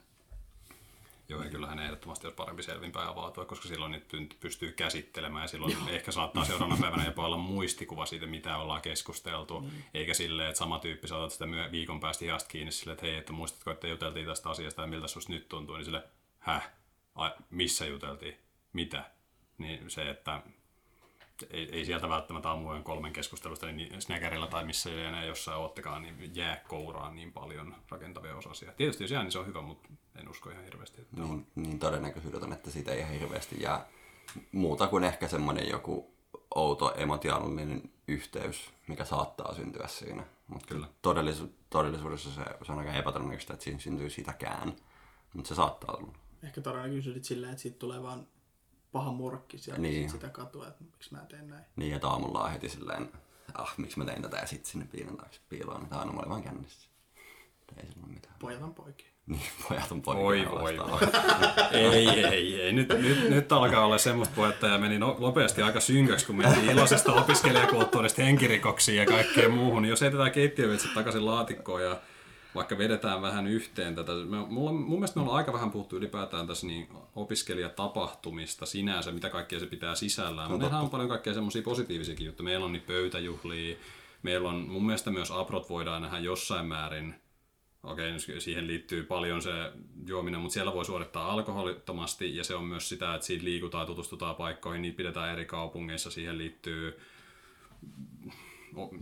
[1.29, 5.47] Joo, ja kyllähän ehdottomasti olisi parempi selvinpäin avautua, koska silloin niitä py- pystyy käsittelemään ja
[5.47, 9.59] silloin ehkä saattaa seuraavana päivänä jopa olla muistikuva siitä, mitä ollaan keskusteltu.
[9.59, 9.69] Mm.
[9.93, 13.33] Eikä silleen, että sama tyyppi saatat sitä viikon päästä hihasta kiinni silleen, että hei, että
[13.33, 16.03] muistatko, että juteltiin tästä asiasta ja miltä susta nyt tuntuu, niin sille,
[16.39, 16.71] häh,
[17.15, 18.37] Ai, missä juteltiin,
[18.73, 19.11] mitä?
[19.57, 20.41] Niin se, että
[21.49, 26.35] ei, ei sieltä välttämättä aamujen kolmen keskustelusta niin Snäkärillä tai missä enää jossain oottekaan, niin
[26.35, 28.71] jää kouraan niin paljon rakentavia osasia.
[28.71, 31.01] Tietysti jos jää, niin se on hyvä, mutta en usko ihan hirveästi.
[31.01, 33.85] Että Niin, niin todennäköisyydet on, että siitä ei ihan hirveästi jää
[34.51, 36.15] muuta kuin ehkä semmoinen joku
[36.55, 40.23] outo emotionaalinen yhteys, mikä saattaa syntyä siinä.
[40.47, 40.87] Mutta Kyllä.
[41.01, 44.75] todellisu- todellisuudessa se, se on aika epätodennäköistä, että siinä syntyy sitäkään.
[45.33, 46.13] Mutta se saattaa olla.
[46.43, 48.27] Ehkä todennäköisyydet silleen, että siitä tulee vaan
[48.95, 49.81] paha murkkis ja Niin.
[49.93, 50.09] niin.
[50.09, 51.65] sit sitä katua, että miksi mä teen näin.
[51.75, 53.09] Niin, että aamulla on heti silleen,
[53.53, 55.83] ah, miksi mä tein tätä ja sitten sinne piilan taakse piiloon.
[55.83, 56.89] Että aina mä olin vaan kännissä.
[57.77, 58.35] Ei sillä ole mitään.
[58.39, 59.07] Pojat on poikia.
[59.27, 60.23] Niin, pojat on poikia.
[60.23, 61.69] Voi, ja voi, vastaavaa.
[61.71, 62.73] ei, ei, ei.
[62.73, 66.69] Nyt, nyt, nyt alkaa olla semmoista puhetta ja meni no, nopeasti aika synkäksi, kun mentiin
[66.69, 69.85] iloisesta opiskelijakulttuurista henkirikoksiin ja kaikkeen muuhun.
[69.85, 71.99] Jos heitetään keittiövetsit takaisin laatikkoon ja
[72.55, 74.11] vaikka vedetään vähän yhteen tätä.
[74.11, 79.29] Me, mulla, mun mielestä me ollaan aika vähän puhuttu ylipäätään tässä niin opiskelijatapahtumista sinänsä, mitä
[79.29, 80.51] kaikkea se pitää sisällään.
[80.51, 82.45] Mutta meillähän on paljon kaikkea semmoisia positiivisiakin juttuja.
[82.45, 83.75] Meillä on niin pöytäjuhlia,
[84.23, 87.15] meillä on mun mielestä myös aprot voidaan nähdä jossain määrin
[87.85, 89.71] Okei, nyt siihen liittyy paljon se
[90.07, 94.35] juominen, mutta siellä voi suorittaa alkoholittomasti ja se on myös sitä, että siitä liikutaan, tutustutaan
[94.35, 96.99] paikkoihin, niitä pidetään eri kaupungeissa, siihen liittyy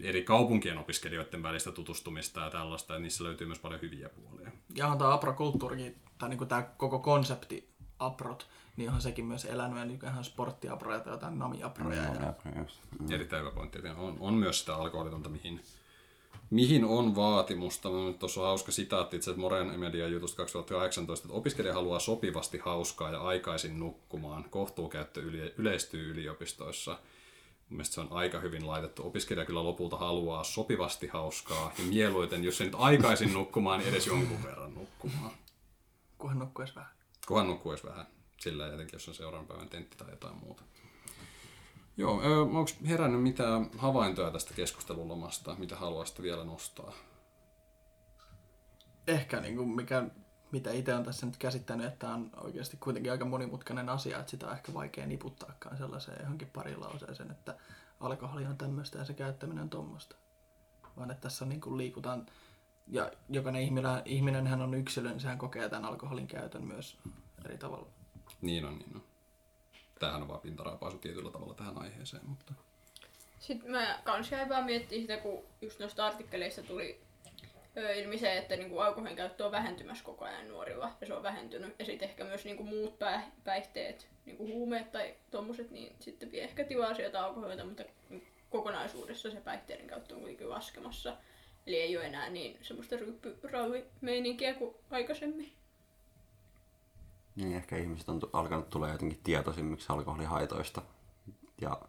[0.02, 4.52] eri kaupunkien opiskelijoiden välistä tutustumista ja tällaista, ja niissä löytyy myös paljon hyviä puolia.
[4.76, 7.70] Ja on tämä aprokulttuurikin, tai niinku tämä koko konsepti
[8.00, 8.48] aprot,
[8.78, 12.02] niin onhan sekin myös elänyt, ja nykyään on sporttiaproja tai jotain namiaproja.
[12.04, 12.34] Ja...
[12.60, 12.80] Just.
[13.00, 13.12] Mm.
[13.12, 15.62] Erittäin hyvä pointti, että on, on myös sitä alkoholitonta, mihin
[16.54, 17.90] Mihin on vaatimusta?
[18.20, 23.22] Tuossa on hauska sitaatti itse Moren Media jutusta 2018, että opiskelija haluaa sopivasti hauskaa ja
[23.22, 24.46] aikaisin nukkumaan.
[24.50, 27.00] Kohtuukäyttö yle- yleistyy yliopistoissa.
[27.70, 29.07] Mielestäni se on aika hyvin laitettu.
[29.07, 34.07] Opiskelija kyllä lopulta haluaa sopivasti hauskaa ja mieluiten, jos ei nyt aikaisin nukkumaan, niin edes
[34.07, 35.32] jonkun verran nukkumaan.
[36.18, 36.91] Kunhan nukkuisi vähän.
[37.28, 38.07] Kunhan nukkuisi vähän.
[38.39, 40.64] Sillä jotenkin, jos on seuraavan päivän tentti tai jotain muuta.
[41.97, 46.93] Joo, onko herännyt mitään havaintoja tästä keskustelulomasta, mitä haluaisitte vielä nostaa?
[49.07, 50.03] Ehkä niin kuin mikä,
[50.54, 54.47] mitä itse on tässä nyt käsittänyt, että on oikeasti kuitenkin aika monimutkainen asia, että sitä
[54.47, 57.58] on ehkä vaikea niputtaakaan sellaiseen johonkin pari lauseeseen, että
[57.99, 60.16] alkoholi on tämmöistä ja se käyttäminen on tuommoista.
[60.97, 62.26] Vaan että tässä on niin kuin liikutaan,
[62.88, 66.97] ja jokainen ihminen, ihminenhän on yksilö, niin sehän kokee tämän alkoholin käytön myös
[67.45, 67.88] eri tavalla.
[68.41, 69.04] Niin on, niin on.
[69.99, 72.54] Tämähän on vaan pintaraapaisu tietyllä tavalla tähän aiheeseen, mutta...
[73.39, 77.01] Sitten mä kans jäin vaan miettimään sitä, kun just noista artikkeleista tuli
[77.82, 81.76] ilmi se, että niinku alkoholin käyttö on vähentymässä koko ajan nuorilla ja se on vähentynyt.
[81.80, 86.44] Ja sitten ehkä myös niinku muut pä- päihteet, niinku huumeet tai tommoset, niin sitten vie
[86.44, 87.84] ehkä tilaa sieltä alkoholilta, mutta
[88.50, 91.18] kokonaisuudessa se päihteiden käyttö on kuitenkin laskemassa.
[91.68, 95.54] Eli ei ole enää niin semmoista ryppyrallimeininkiä kuin aikaisemmin.
[97.36, 100.82] Niin, ehkä ihmiset on alkanut tulla jotenkin tietoisimmiksi alkoholihaitoista
[101.62, 101.82] ja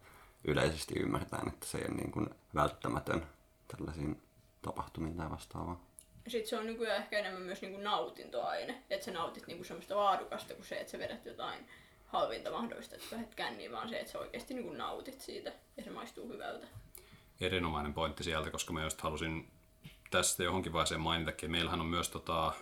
[0.45, 3.27] yleisesti ymmärretään, että se ei ole niin kuin välttämätön
[3.69, 4.23] tällaisiin
[4.65, 5.79] tapahtumiin tai vastaavaan.
[6.25, 8.83] Ja sitten se on nykyään ehkä enemmän myös niinku nautintoaine.
[8.91, 11.67] Että sä nautit niinku semmoista laadukasta kuin se, että sä vedät jotain
[12.07, 15.91] halvinta mahdollista, että lähdet känniin, vaan se, että sä oikeasti niinku nautit siitä ja se
[15.91, 16.67] maistuu hyvältä.
[17.41, 19.51] Erinomainen pointti sieltä, koska mä just halusin
[20.11, 21.51] tästä johonkin vaiheeseen mainitakin.
[21.51, 22.53] Meillähän on myös tota,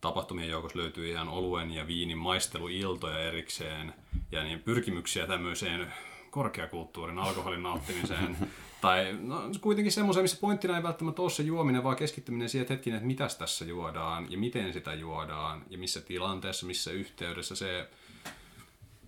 [0.00, 3.94] tapahtumien joukossa löytyy ihan oluen ja viinin maisteluiltoja erikseen
[4.32, 5.92] ja niin pyrkimyksiä tämmöiseen
[6.30, 8.36] korkeakulttuurin alkoholin nauttimiseen.
[8.84, 12.74] tai no, kuitenkin semmoisen, missä pointtina ei välttämättä ole se juominen, vaan keskittyminen siihen, että
[12.74, 17.90] hetkinen, että mitäs tässä juodaan ja miten sitä juodaan ja missä tilanteessa, missä yhteydessä se,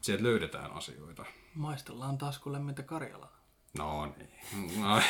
[0.01, 1.25] sieltä löydetään asioita.
[1.55, 3.37] Maistellaan taskulemmintä Karjalaa.
[3.79, 4.31] No niin.
[4.81, 5.01] No,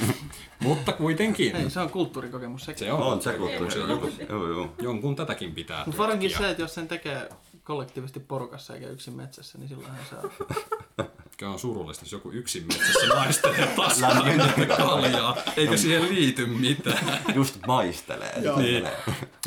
[0.68, 1.56] mutta kuitenkin.
[1.56, 2.78] Ei, se on kulttuurikokemus sekin.
[2.86, 3.74] Se on, On se kulttuuri.
[3.74, 3.92] kulttuuri.
[3.92, 4.74] Joku, Joo, joo.
[4.82, 7.28] jonkun tätäkin pitää Mutta varsinkin se, että jos sen tekee
[7.64, 10.30] kollektiivisesti porukassa eikä yksin metsässä, niin silloinhan se on.
[11.36, 17.20] Mikä on surullista, jos joku yksin metsässä maistelee taskulämmintä kaljaa, eikä siihen liity mitään.
[17.34, 18.32] Just maistelee.
[18.42, 18.58] Joo.
[18.58, 18.88] Niin.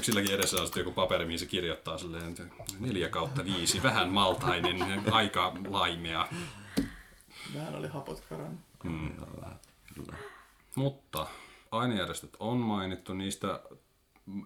[0.01, 2.43] Silläkin edessä on sitten joku paperi, mihin se kirjoittaa silleen, että
[2.79, 6.27] 4 kautta 5, vähän maltainen, aika laimea.
[7.55, 8.59] Vähän oli hapot karannut.
[8.79, 10.17] Kyllä.
[10.75, 11.27] Mutta
[11.71, 13.59] ainejärjestöt on mainittu niistä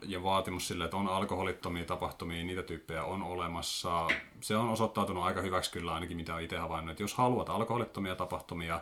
[0.05, 4.07] ja vaatimus sille, että on alkoholittomia tapahtumia, niitä tyyppejä on olemassa.
[4.41, 8.15] Se on osoittautunut aika hyväksi kyllä ainakin, mitä olen itse havainnut, että jos haluat alkoholittomia
[8.15, 8.81] tapahtumia,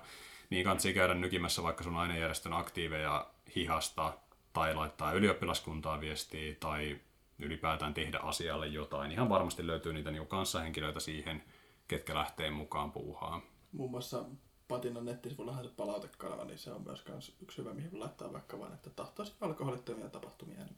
[0.49, 4.13] niin kannattaa käydä nykimässä vaikka sun ainejärjestön aktiiveja hihasta
[4.53, 6.99] tai laittaa ylioppilaskuntaa viestiä tai
[7.39, 9.11] ylipäätään tehdä asialle jotain.
[9.11, 11.43] Ihan varmasti löytyy niitä niinku kanssahenkilöitä siihen,
[11.87, 13.41] ketkä lähtee mukaan puuhaan.
[13.71, 14.25] Muun muassa
[14.71, 18.89] Patinan nettisivullahan se palautekanava, niin se on myös yksi hyvä, mihin laittaa vaikka vain, että
[18.89, 20.57] tahtoisi alkoholittomia tapahtumia.
[20.57, 20.77] Niin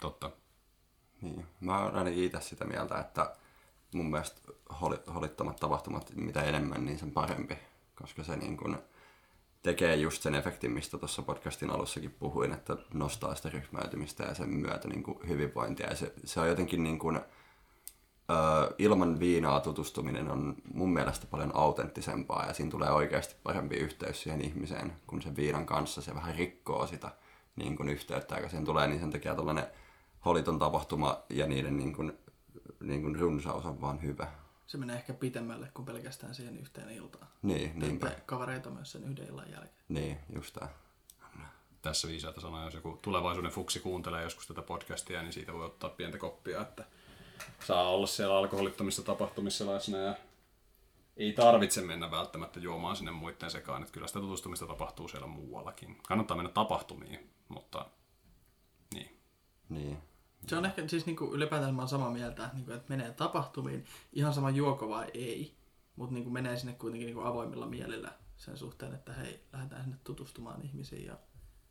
[0.00, 0.30] Totta.
[1.20, 1.46] Niin.
[1.60, 3.36] Mä olen itse sitä mieltä, että
[3.94, 7.58] mun mielestä holi, holittomat tapahtumat, mitä enemmän, niin sen parempi.
[7.94, 8.78] Koska se niin kun
[9.62, 14.48] tekee just sen efektin, mistä tuossa podcastin alussakin puhuin, että nostaa sitä ryhmäytymistä ja sen
[14.48, 15.86] myötä niin kuin hyvinvointia.
[15.86, 21.56] Ja se, se on jotenkin niin kuin, ö, ilman viinaa tutustuminen on mun mielestä paljon
[21.56, 26.34] autenttisempaa ja siinä tulee oikeasti parempi yhteys siihen ihmiseen, kun sen viinan kanssa se vähän
[26.34, 27.10] rikkoo sitä
[27.56, 29.66] niin kuin yhteyttä, joka siihen tulee, niin sen takia tällainen
[30.24, 32.18] holiton tapahtuma ja niiden niin kuin,
[32.80, 34.32] niin kuin runsaus on vaan hyvä.
[34.66, 37.26] se menee ehkä pitemmälle kuin pelkästään siihen yhteen iltaan.
[37.42, 38.10] Niin, niinpä.
[38.26, 39.84] Kavereita myös sen yhden illan jälkeen.
[39.88, 40.68] Niin, just tää.
[41.82, 45.90] tässä viisaita sanoja, jos joku tulevaisuuden fuksi kuuntelee joskus tätä podcastia, niin siitä voi ottaa
[45.90, 46.84] pientä koppia, että
[47.66, 50.14] saa olla siellä alkoholittomissa tapahtumissa läsnä ja
[51.16, 55.98] ei tarvitse mennä välttämättä juomaan sinne muiden sekaan, että kyllä sitä tutustumista tapahtuu siellä muuallakin.
[56.08, 57.86] Kannattaa mennä tapahtumiin, mutta
[58.94, 59.20] niin.
[59.68, 59.98] Niin.
[60.46, 64.34] Se on ehkä siis niinku, ylipäätään mä oon samaa mieltä, niinku, että menee tapahtumiin ihan
[64.34, 65.54] sama juoko vai ei,
[65.96, 70.62] mutta niinku, menee sinne kuitenkin niinku, avoimilla mielillä sen suhteen, että hei, lähdetään sinne tutustumaan
[70.62, 71.06] ihmisiin.
[71.06, 71.18] Ja,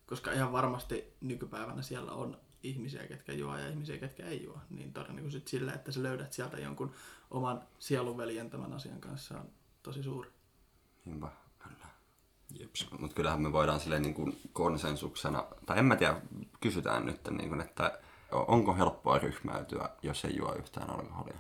[0.06, 4.94] koska ihan varmasti nykypäivänä siellä on ihmisiä, ketkä juo ja ihmisiä, ketkä ei juo, niin
[4.94, 6.92] todennäköisesti sillä, että sä löydät sieltä jonkun
[7.32, 9.50] oman sielunveljen tämän asian kanssa on
[9.84, 10.30] tosi suuri.
[11.06, 11.28] Niinpä,
[11.60, 11.88] kyllä.
[12.60, 12.88] Jeps.
[13.00, 16.22] Mutta kyllähän me voidaan silleen niin kuin konsensuksena, tai en mä tiedä,
[16.62, 18.00] kysytään nyt, niin kuin, että
[18.34, 21.38] onko helppoa ryhmäytyä, jos ei juo yhtään alkoholia?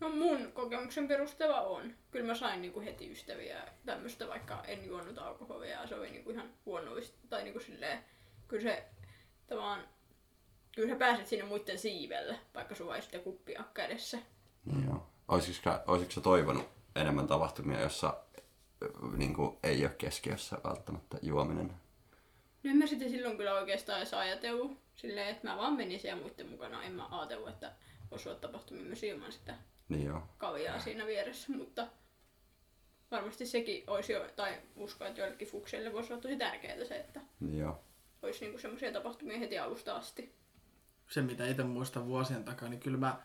[0.00, 1.94] No mun kokemuksen perusteella on.
[2.10, 6.30] Kyllä mä sain niinku heti ystäviä tämmöistä, vaikka en juonut alkoholia ja se oli niinku
[6.30, 7.18] ihan huonoista.
[7.28, 8.04] Tai niinku silleen,
[8.48, 8.88] kyllä se
[9.46, 9.88] tavallaan,
[10.74, 14.18] kyllä sä pääset sinne muiden siivelle, vaikka sulla ei sitä kuppia kädessä.
[14.64, 15.06] Niin joo.
[15.28, 18.24] Olisitko, olisitko sä toivonut enemmän tapahtumia, jossa
[19.16, 21.83] niin kuin, ei ole keskiössä välttämättä juominen?
[22.64, 26.22] No en mä sitten silloin kyllä oikeastaan edes ajatellut silleen, että mä vaan menin siellä
[26.22, 26.82] muiden mukana.
[26.82, 27.72] En mä ajatellut, että
[28.10, 29.54] voisi olla tapahtumia myös ilman sitä
[29.88, 30.22] Niin joo.
[30.38, 31.86] kaviaa siinä vieressä, mutta
[33.10, 37.20] varmasti sekin olisi jo, tai uskon, että joillekin fukseille voisi olla tosi tärkeää se, että
[37.40, 37.84] Niin joo.
[38.22, 40.34] olisi niinku semmoisia tapahtumia heti alusta asti.
[41.10, 43.22] se, mitä itse muistan vuosien takaa, niin kyllä mä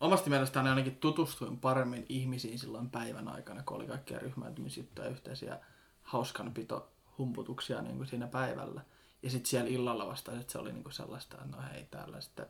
[0.00, 5.58] omasta mielestäni ainakin tutustuin paremmin ihmisiin silloin päivän aikana, kun oli kaikkia ryhmäytymisjuttuja, yhteisiä
[6.02, 8.80] hauskanpito humputuksia niin kuin siinä päivällä.
[9.22, 12.20] Ja sitten siellä illalla vasta sit se oli niin kuin sellaista, että no hei, täällä
[12.20, 12.46] sitten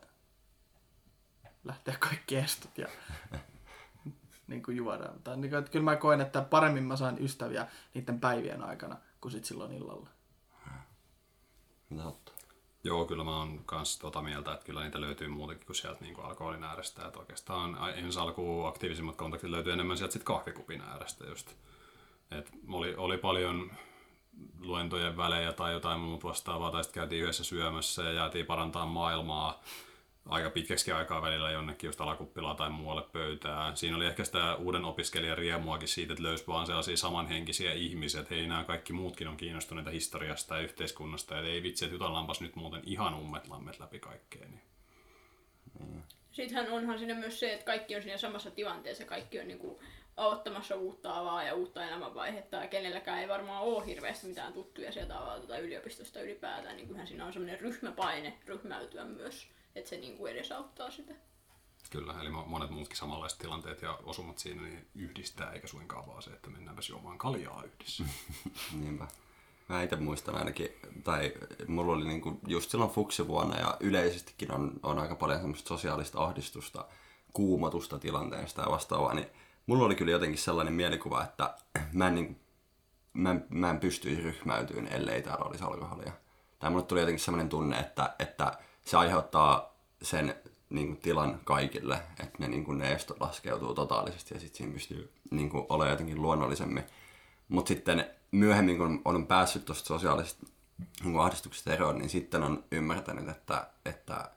[1.65, 2.89] lähtee kaikki estot ja
[4.49, 5.23] niin kuin juodaan.
[5.23, 8.97] Tai niin kuin, että kyllä mä koen, että paremmin mä sain ystäviä niiden päivien aikana
[9.21, 10.09] kuin sitten silloin illalla.
[11.91, 12.35] Mitä ottaa?
[12.85, 16.21] Joo, kyllä mä oon kans tota mieltä, että kyllä niitä löytyy muutenkin kuin sieltä niin
[16.21, 17.07] alkoholin äärestä.
[17.07, 21.55] Että oikeastaan ensi alkuun aktiivisimmat kontaktit löytyy enemmän sieltä sit kahvikupin äärestä just.
[22.31, 23.71] Et oli, oli paljon
[24.61, 29.63] luentojen välejä tai jotain muuta vastaavaa, tai sitten käytiin yhdessä syömässä ja jäätiin parantaa maailmaa
[30.29, 33.77] aika pitkäksi aikaa välillä jonnekin just alakuppilaan tai muualle pöytään.
[33.77, 38.35] Siinä oli ehkä sitä uuden opiskelijan riemuakin siitä, että löysi vaan sellaisia samanhenkisiä ihmisiä, että
[38.35, 42.57] hei nämä kaikki muutkin on kiinnostuneita historiasta ja yhteiskunnasta, että ei vitsi, että jutellaanpas nyt
[42.57, 44.47] muuten ihan ummet lammet läpi kaikkea.
[44.49, 44.63] Niin.
[46.33, 49.81] Sittenhän onhan siinä myös se, että kaikki on siinä samassa tilanteessa, kaikki on niinku
[50.17, 55.19] aloittamassa uutta alaa ja uutta elämänvaihetta ja kenelläkään ei varmaan ole hirveästi mitään tuttuja sieltä
[55.19, 60.27] alalta tai yliopistosta ylipäätään, niin kyllähän siinä on semmoinen ryhmäpaine ryhmäytyä myös, että se niinku
[60.27, 61.15] edesauttaa sitä.
[61.91, 66.23] Kyllä, eli mo- monet muutkin samanlaiset tilanteet ja osumat siinä niin yhdistää, eikä suinkaan vaan
[66.23, 68.05] se, että mennäänpäs juomaan kaljaa yhdessä.
[68.81, 69.07] Niinpä.
[69.69, 70.69] Mä itse muistan ainakin,
[71.05, 71.33] tai
[71.69, 76.85] mulla oli niinku just silloin fuksivuonna ja yleisestikin on, on aika paljon semmoista sosiaalista ahdistusta,
[77.33, 79.27] kuumotusta tilanteesta ja vastaavaa, niin
[79.67, 81.55] mulla oli kyllä jotenkin sellainen mielikuva, että
[81.93, 82.41] mä en, niinku,
[83.13, 86.13] mä mä en pystyisi ryhmäytyyn, ellei täällä olisi alkoholia.
[86.59, 90.35] Tai mulle tuli jotenkin sellainen tunne, että, että se aiheuttaa sen
[90.71, 94.73] niin kuin, tilan kaikille, että ne, niin kuin, ne estot laskeutuu totaalisesti ja sitten siinä
[94.73, 96.85] pystyy niin kuin, olemaan jotenkin luonnollisemmin.
[97.49, 100.47] Mutta sitten myöhemmin, kun on päässyt tuosta sosiaalisesta
[101.05, 104.31] niin ahdistuksesta eroon, niin sitten on ymmärtänyt, että, että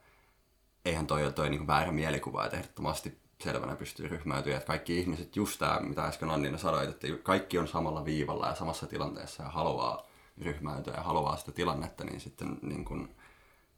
[0.86, 4.58] eihän toi ole toi niin väärä mielikuva, että ehdottomasti selvänä pystyy ryhmäytyä.
[4.58, 8.56] Että kaikki ihmiset, just tämä, mitä äsken Annina sanoit, että kaikki on samalla viivalla ja
[8.56, 10.08] samassa tilanteessa ja haluaa
[10.42, 13.16] ryhmäytyä ja haluaa sitä tilannetta, niin sitten niin kuin,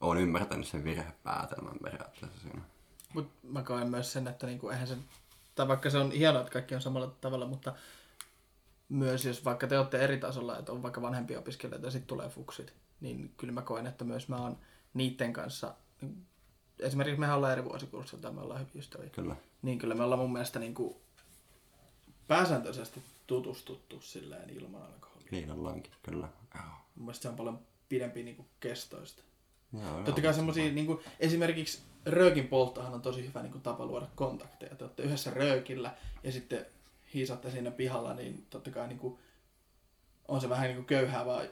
[0.01, 2.61] olen ymmärtänyt sen virhepäätelmän periaatteessa siinä.
[3.13, 4.97] Mutta mä koen myös sen, että niinku, eihän se,
[5.55, 7.73] tai vaikka se on hienoa, että kaikki on samalla tavalla, mutta
[8.89, 12.29] myös jos vaikka te olette eri tasolla, että on vaikka vanhempia opiskelijoita ja sitten tulee
[12.29, 14.57] fuksit, niin kyllä mä koen, että myös mä oon
[14.93, 15.73] niiden kanssa,
[16.81, 19.35] esimerkiksi mehän ollaan eri vuosikurssilla tai me ollaan hyviä ystäviä, Kyllä.
[19.61, 21.01] niin kyllä me ollaan mun mielestä niinku
[22.27, 25.27] pääsääntöisesti tutustuttu silleen ilman alkoholia.
[25.31, 26.27] Niin ollaankin, kyllä.
[26.55, 26.63] Joo.
[26.95, 27.59] Mun mielestä se on paljon
[27.89, 29.23] pidempi niinku kestoista.
[29.73, 33.85] Joo, Totta kai semmosia, niin kuin, esimerkiksi röökin polttohan on tosi hyvä niin kuin, tapa
[33.85, 34.75] luoda kontakteja.
[34.75, 36.65] Te olette yhdessä röökillä ja sitten
[37.13, 39.19] hiisatte siinä pihalla, niin totta kai niin kuin,
[40.27, 41.47] on se vähän niin kuin köyhää vaan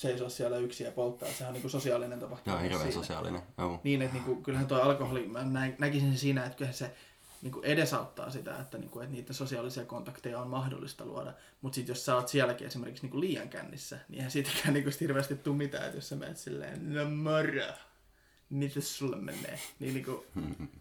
[0.00, 1.28] seisoa siellä yksin ja polttaa.
[1.28, 2.56] Sehän on niin kuin sosiaalinen tapahtuma.
[2.56, 2.94] Joo, hirveän siinä.
[2.94, 3.42] sosiaalinen.
[3.58, 3.80] Joo.
[3.84, 6.94] Niin, että niin kuin, kyllähän tuo alkoholi, mä näin, näkisin siinä, että kyllähän se
[7.42, 11.32] niin kuin edesauttaa sitä, että, niin kuin, että niitä sosiaalisia kontakteja on mahdollista luoda.
[11.60, 14.84] Mutta sitten jos sä oot sielläkin esimerkiksi niin kuin liian kännissä, niin eihän siitäkään niin
[14.84, 17.74] kuin hirveästi tule mitään, että jos sä menet silleen, no moro,
[18.50, 19.58] miten sulle menee?
[19.78, 20.26] Niin, niin kuin,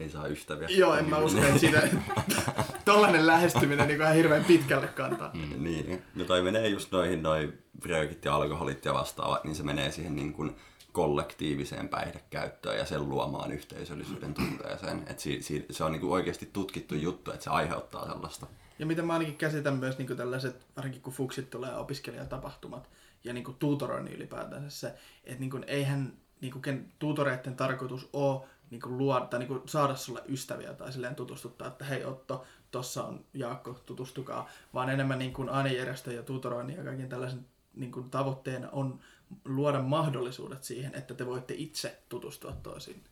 [0.00, 0.68] Ei saa ystäviä.
[0.70, 1.88] joo, en mä usko, että siitä
[2.84, 5.30] tollainen lähestyminen niin kuin ihan hirveän pitkälle kantaa.
[5.34, 6.02] Mm, niin.
[6.14, 10.16] No toi menee just noihin noin röökit ja alkoholit ja vastaavat, niin se menee siihen
[10.16, 10.56] niin kuin
[10.92, 15.02] kollektiiviseen päihdekäyttöön ja sen luomaan yhteisöllisyyden tunteeseen.
[15.06, 18.46] Et si, si, se on niin kuin oikeasti tutkittu juttu, että se aiheuttaa sellaista.
[18.78, 22.88] Ja mitä mä ainakin käsitän myös niin tällaiset, varsinkin kun fuksit tulee opiskelijatapahtumat
[23.24, 28.08] ja niin kuin tuutoroinnin ylipäätään se, että niin kuin, eihän niin kuin, ken, tuutoreiden tarkoitus
[28.12, 28.40] ole
[28.70, 32.44] niin kuin luoda, tai niin kuin saada sulle ystäviä tai silleen tutustuttaa, että hei Otto,
[32.70, 37.92] tossa on Jaakko, tutustukaa, vaan enemmän niin kuin ainejärjestö ja tuutoroinnin ja kaiken tällaisen niin
[37.92, 39.00] kuin tavoitteena on
[39.44, 43.04] luoda mahdollisuudet siihen, että te voitte itse tutustua toisiin.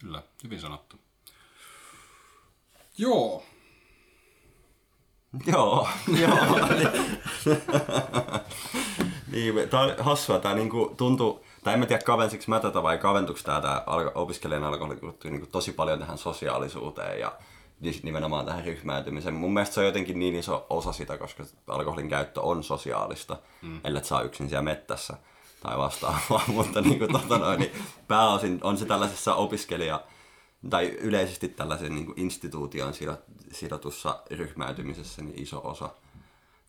[0.00, 0.96] Kyllä, hyvin sanottu.
[2.98, 3.44] Joo,
[5.46, 5.88] Joo,
[6.20, 6.58] joo.
[9.32, 12.98] niin, tää on hassua, tää niinku tuntuu, tai en mä tiedä kavensiksi mä tätä vai
[12.98, 13.84] kaventuiko tää, tää
[14.14, 17.32] opiskelijan alkoholikulttuuri niin tosi paljon tähän sosiaalisuuteen ja
[18.02, 19.34] nimenomaan tähän ryhmäytymiseen.
[19.34, 23.80] Mun mielestä se on jotenkin niin iso osa sitä, koska alkoholin käyttö on sosiaalista, mm.
[23.84, 25.14] ellei saa yksin siellä mettässä
[25.62, 27.72] tai vastaavaa, mutta niin kuin, tota noin, niin
[28.08, 30.02] pääosin on se tällaisessa opiskelija-
[30.70, 32.92] tai yleisesti tällaisen niin instituution
[33.52, 35.90] sidotussa ryhmäytymisessä niin iso osa.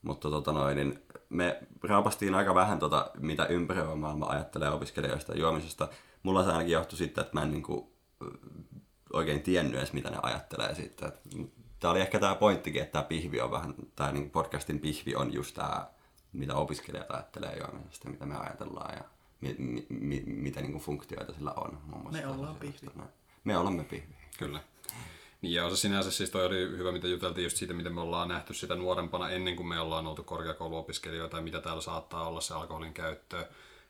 [0.03, 0.99] Mutta tota noin, niin
[1.29, 5.87] me raapastiin aika vähän, tota, mitä ympäröivä maailma ajattelee opiskelijoista ja juomisesta.
[6.23, 7.87] Mulla se ainakin johtui sitten, että mä en niin kuin,
[9.13, 11.11] oikein tiennyt edes, mitä ne ajattelee sitten.
[11.79, 15.33] Tämä oli ehkä tämä pointtikin, että tämä pihvi on vähän, tämä niin podcastin pihvi on
[15.33, 15.87] just tämä,
[16.33, 19.03] mitä opiskelijat ajattelee juomisesta, mitä me ajatellaan ja
[19.41, 21.77] mi, mi, mi, mitä niin kuin funktioita sillä on.
[21.85, 22.89] Muun me ollaan pihvi.
[23.43, 24.15] Me olemme pihvi.
[24.39, 24.59] Kyllä.
[25.43, 28.27] Niin ja se sinänsä siis toi oli hyvä, mitä juteltiin just siitä, miten me ollaan
[28.27, 32.53] nähty sitä nuorempana ennen kuin me ollaan oltu korkeakouluopiskelijoita ja mitä täällä saattaa olla se
[32.53, 33.45] alkoholin käyttö.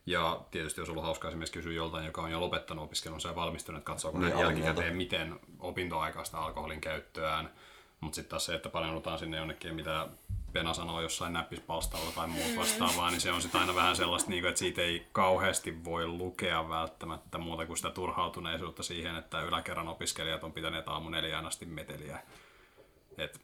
[0.06, 3.80] Ja tietysti olisi ollut hauskaa esimerkiksi kysyä joltain, joka on jo lopettanut opiskelunsa ja valmistunut,
[3.80, 7.50] että katsoako niin, jälkikäteen, miten opintoaikaista alkoholin käyttöään.
[8.00, 10.08] Mutta sitten taas se, että paneudutaan sinne jonnekin, mitä
[10.54, 12.58] Pena sanoo jossain näppispalstalla tai muut mm.
[12.58, 16.08] vastaavaa, niin se on sitten aina vähän sellaista, niin kuin, että siitä ei kauheasti voi
[16.08, 21.66] lukea välttämättä muuta kuin sitä turhautuneisuutta siihen, että yläkerran opiskelijat on pitäneet aamu neljään asti
[21.66, 22.20] meteliä.
[23.18, 23.42] Et,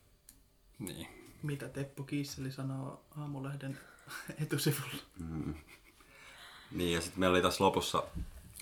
[0.80, 1.08] niin.
[1.44, 3.80] Mitä Teppo Kiisseli sanoo aamulehden
[4.42, 5.04] etusivulla?
[5.20, 5.54] Mm.
[6.72, 8.04] Niin, ja sitten meillä oli tässä lopussa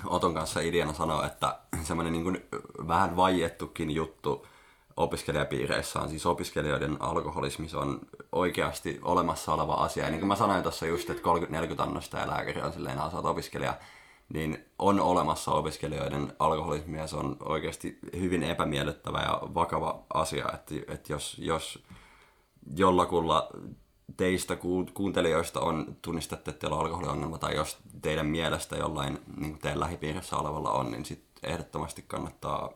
[0.05, 2.43] Oton kanssa ideana sanoa, että semmoinen niin
[2.87, 4.47] vähän vaiettukin juttu
[4.97, 7.99] opiskelijapiireissä on siis opiskelijoiden alkoholismi, on
[8.31, 10.03] oikeasti olemassa oleva asia.
[10.03, 11.23] Ja niin kuin mä sanoin tuossa just, että
[11.77, 13.73] 30-40 annosta ja lääkäri on silleen, että opiskelija,
[14.33, 20.75] niin on olemassa opiskelijoiden alkoholismi ja se on oikeasti hyvin epämiellyttävä ja vakava asia, että,
[20.93, 21.83] että jos, jos
[22.75, 23.49] jollakulla
[24.17, 24.57] teistä
[24.93, 30.37] kuuntelijoista on tunnistatte, että teillä on alkoholiongelma, tai jos teidän mielestä jollain niin teidän lähipiirissä
[30.37, 32.73] olevalla on, niin sitten ehdottomasti kannattaa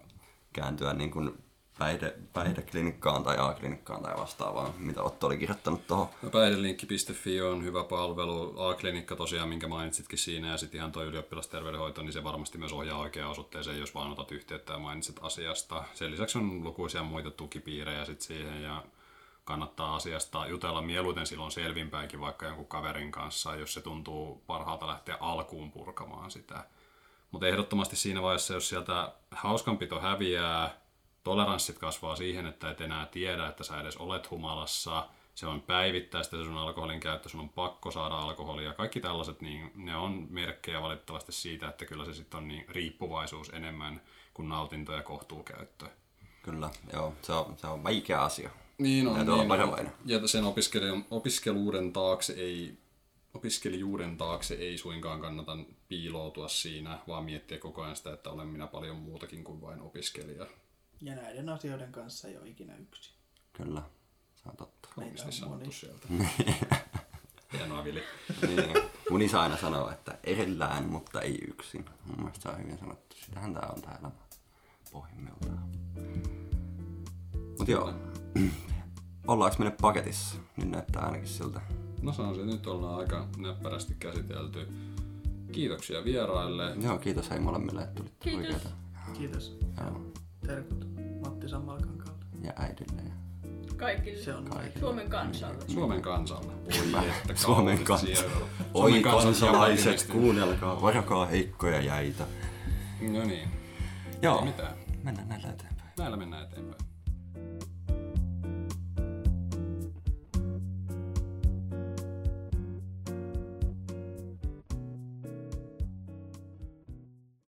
[0.54, 1.34] kääntyä niin kuin
[1.82, 6.08] päihde, päihdeklinikkaan tai A-klinikkaan tai vastaavaan, mitä Otto oli kirjoittanut tuohon.
[6.22, 8.62] No, päihdelinkki.fi on hyvä palvelu.
[8.62, 12.98] A-klinikka tosiaan, minkä mainitsitkin siinä, ja sitten ihan tuo ylioppilasterveydenhoito, niin se varmasti myös ohjaa
[12.98, 15.84] oikeaan osoitteeseen, jos vaan otat yhteyttä ja mainitset asiasta.
[15.94, 18.84] Sen lisäksi on lukuisia muita tukipiirejä sitten siihen, ja
[19.46, 25.18] kannattaa asiasta jutella mieluiten silloin selvinpäinkin vaikka jonkun kaverin kanssa, jos se tuntuu parhaalta lähteä
[25.20, 26.66] alkuun purkamaan sitä.
[27.32, 30.82] Mutta ehdottomasti siinä vaiheessa, jos sieltä hauskanpito häviää,
[31.24, 36.38] toleranssit kasvaa siihen, että et enää tiedä, että sä edes olet humalassa, se on päivittäistä
[36.38, 38.74] se sun alkoholin käyttö, sun on pakko saada alkoholia.
[38.74, 43.50] Kaikki tällaiset, niin ne on merkkejä valitettavasti siitä, että kyllä se sitten on niin riippuvaisuus
[43.50, 44.02] enemmän
[44.34, 45.86] kuin nautinto ja kohtuukäyttö.
[46.44, 48.50] Kyllä, joo, se on, se on vaikea asia.
[48.78, 49.92] Niin on, niin on.
[50.06, 50.44] Ja sen
[51.10, 52.78] opiskeluuden taakse ei
[53.34, 55.58] opiskelijuuden taakse ei suinkaan kannata
[55.88, 60.46] piiloutua siinä, vaan miettiä koko ajan sitä, että olen minä paljon muutakin kuin vain opiskelija.
[61.02, 63.14] Ja näiden asioiden kanssa ei ole ikinä yksin.
[63.54, 63.82] Kyllä,
[64.36, 64.90] se on totta.
[64.96, 66.08] Kauniisti sanottu sieltä.
[67.54, 68.04] Hienoa, Vili.
[68.48, 68.74] niin.
[69.10, 71.86] Mun isä aina sanoo, että erillään, mutta ei yksin.
[72.06, 73.16] Mun mielestä se on hyvin sanottu.
[73.26, 74.16] Sitähän tää on tää elämä
[74.92, 75.70] pohjimmiltaan.
[77.60, 77.94] Mut joo,
[79.28, 80.36] ollaanko me nyt paketissa?
[80.58, 81.62] Nyt näyttää ainakin siltä.
[82.02, 84.68] No on se, nyt ollaan aika näppärästi käsitelty.
[85.52, 86.76] Kiitoksia vieraille.
[86.84, 88.46] Joo, kiitos hei molemmille, että tulitte Kiitos.
[88.46, 88.70] Oikeata.
[89.14, 89.58] Kiitos.
[89.78, 90.02] Joo.
[90.48, 90.91] Terkut
[91.42, 92.26] Matti Sammalkankaalle.
[92.44, 93.02] Ja äidille.
[93.02, 93.12] Ja...
[93.78, 94.22] Kaikille.
[94.22, 94.80] Se on kaikille.
[94.80, 95.64] Suomen kansalle.
[95.68, 96.54] Suomen kansalle.
[97.00, 98.08] Oi, että Suomen kansa.
[98.74, 102.24] Oi kansalaiset, kuunnelkaa, varakaa heikkoja jäitä.
[103.02, 103.50] No niin.
[104.22, 104.40] Joo.
[104.40, 104.74] Ei mitään.
[105.04, 105.90] Mennään näillä eteenpäin.
[105.98, 106.91] Näillä mennään eteenpäin.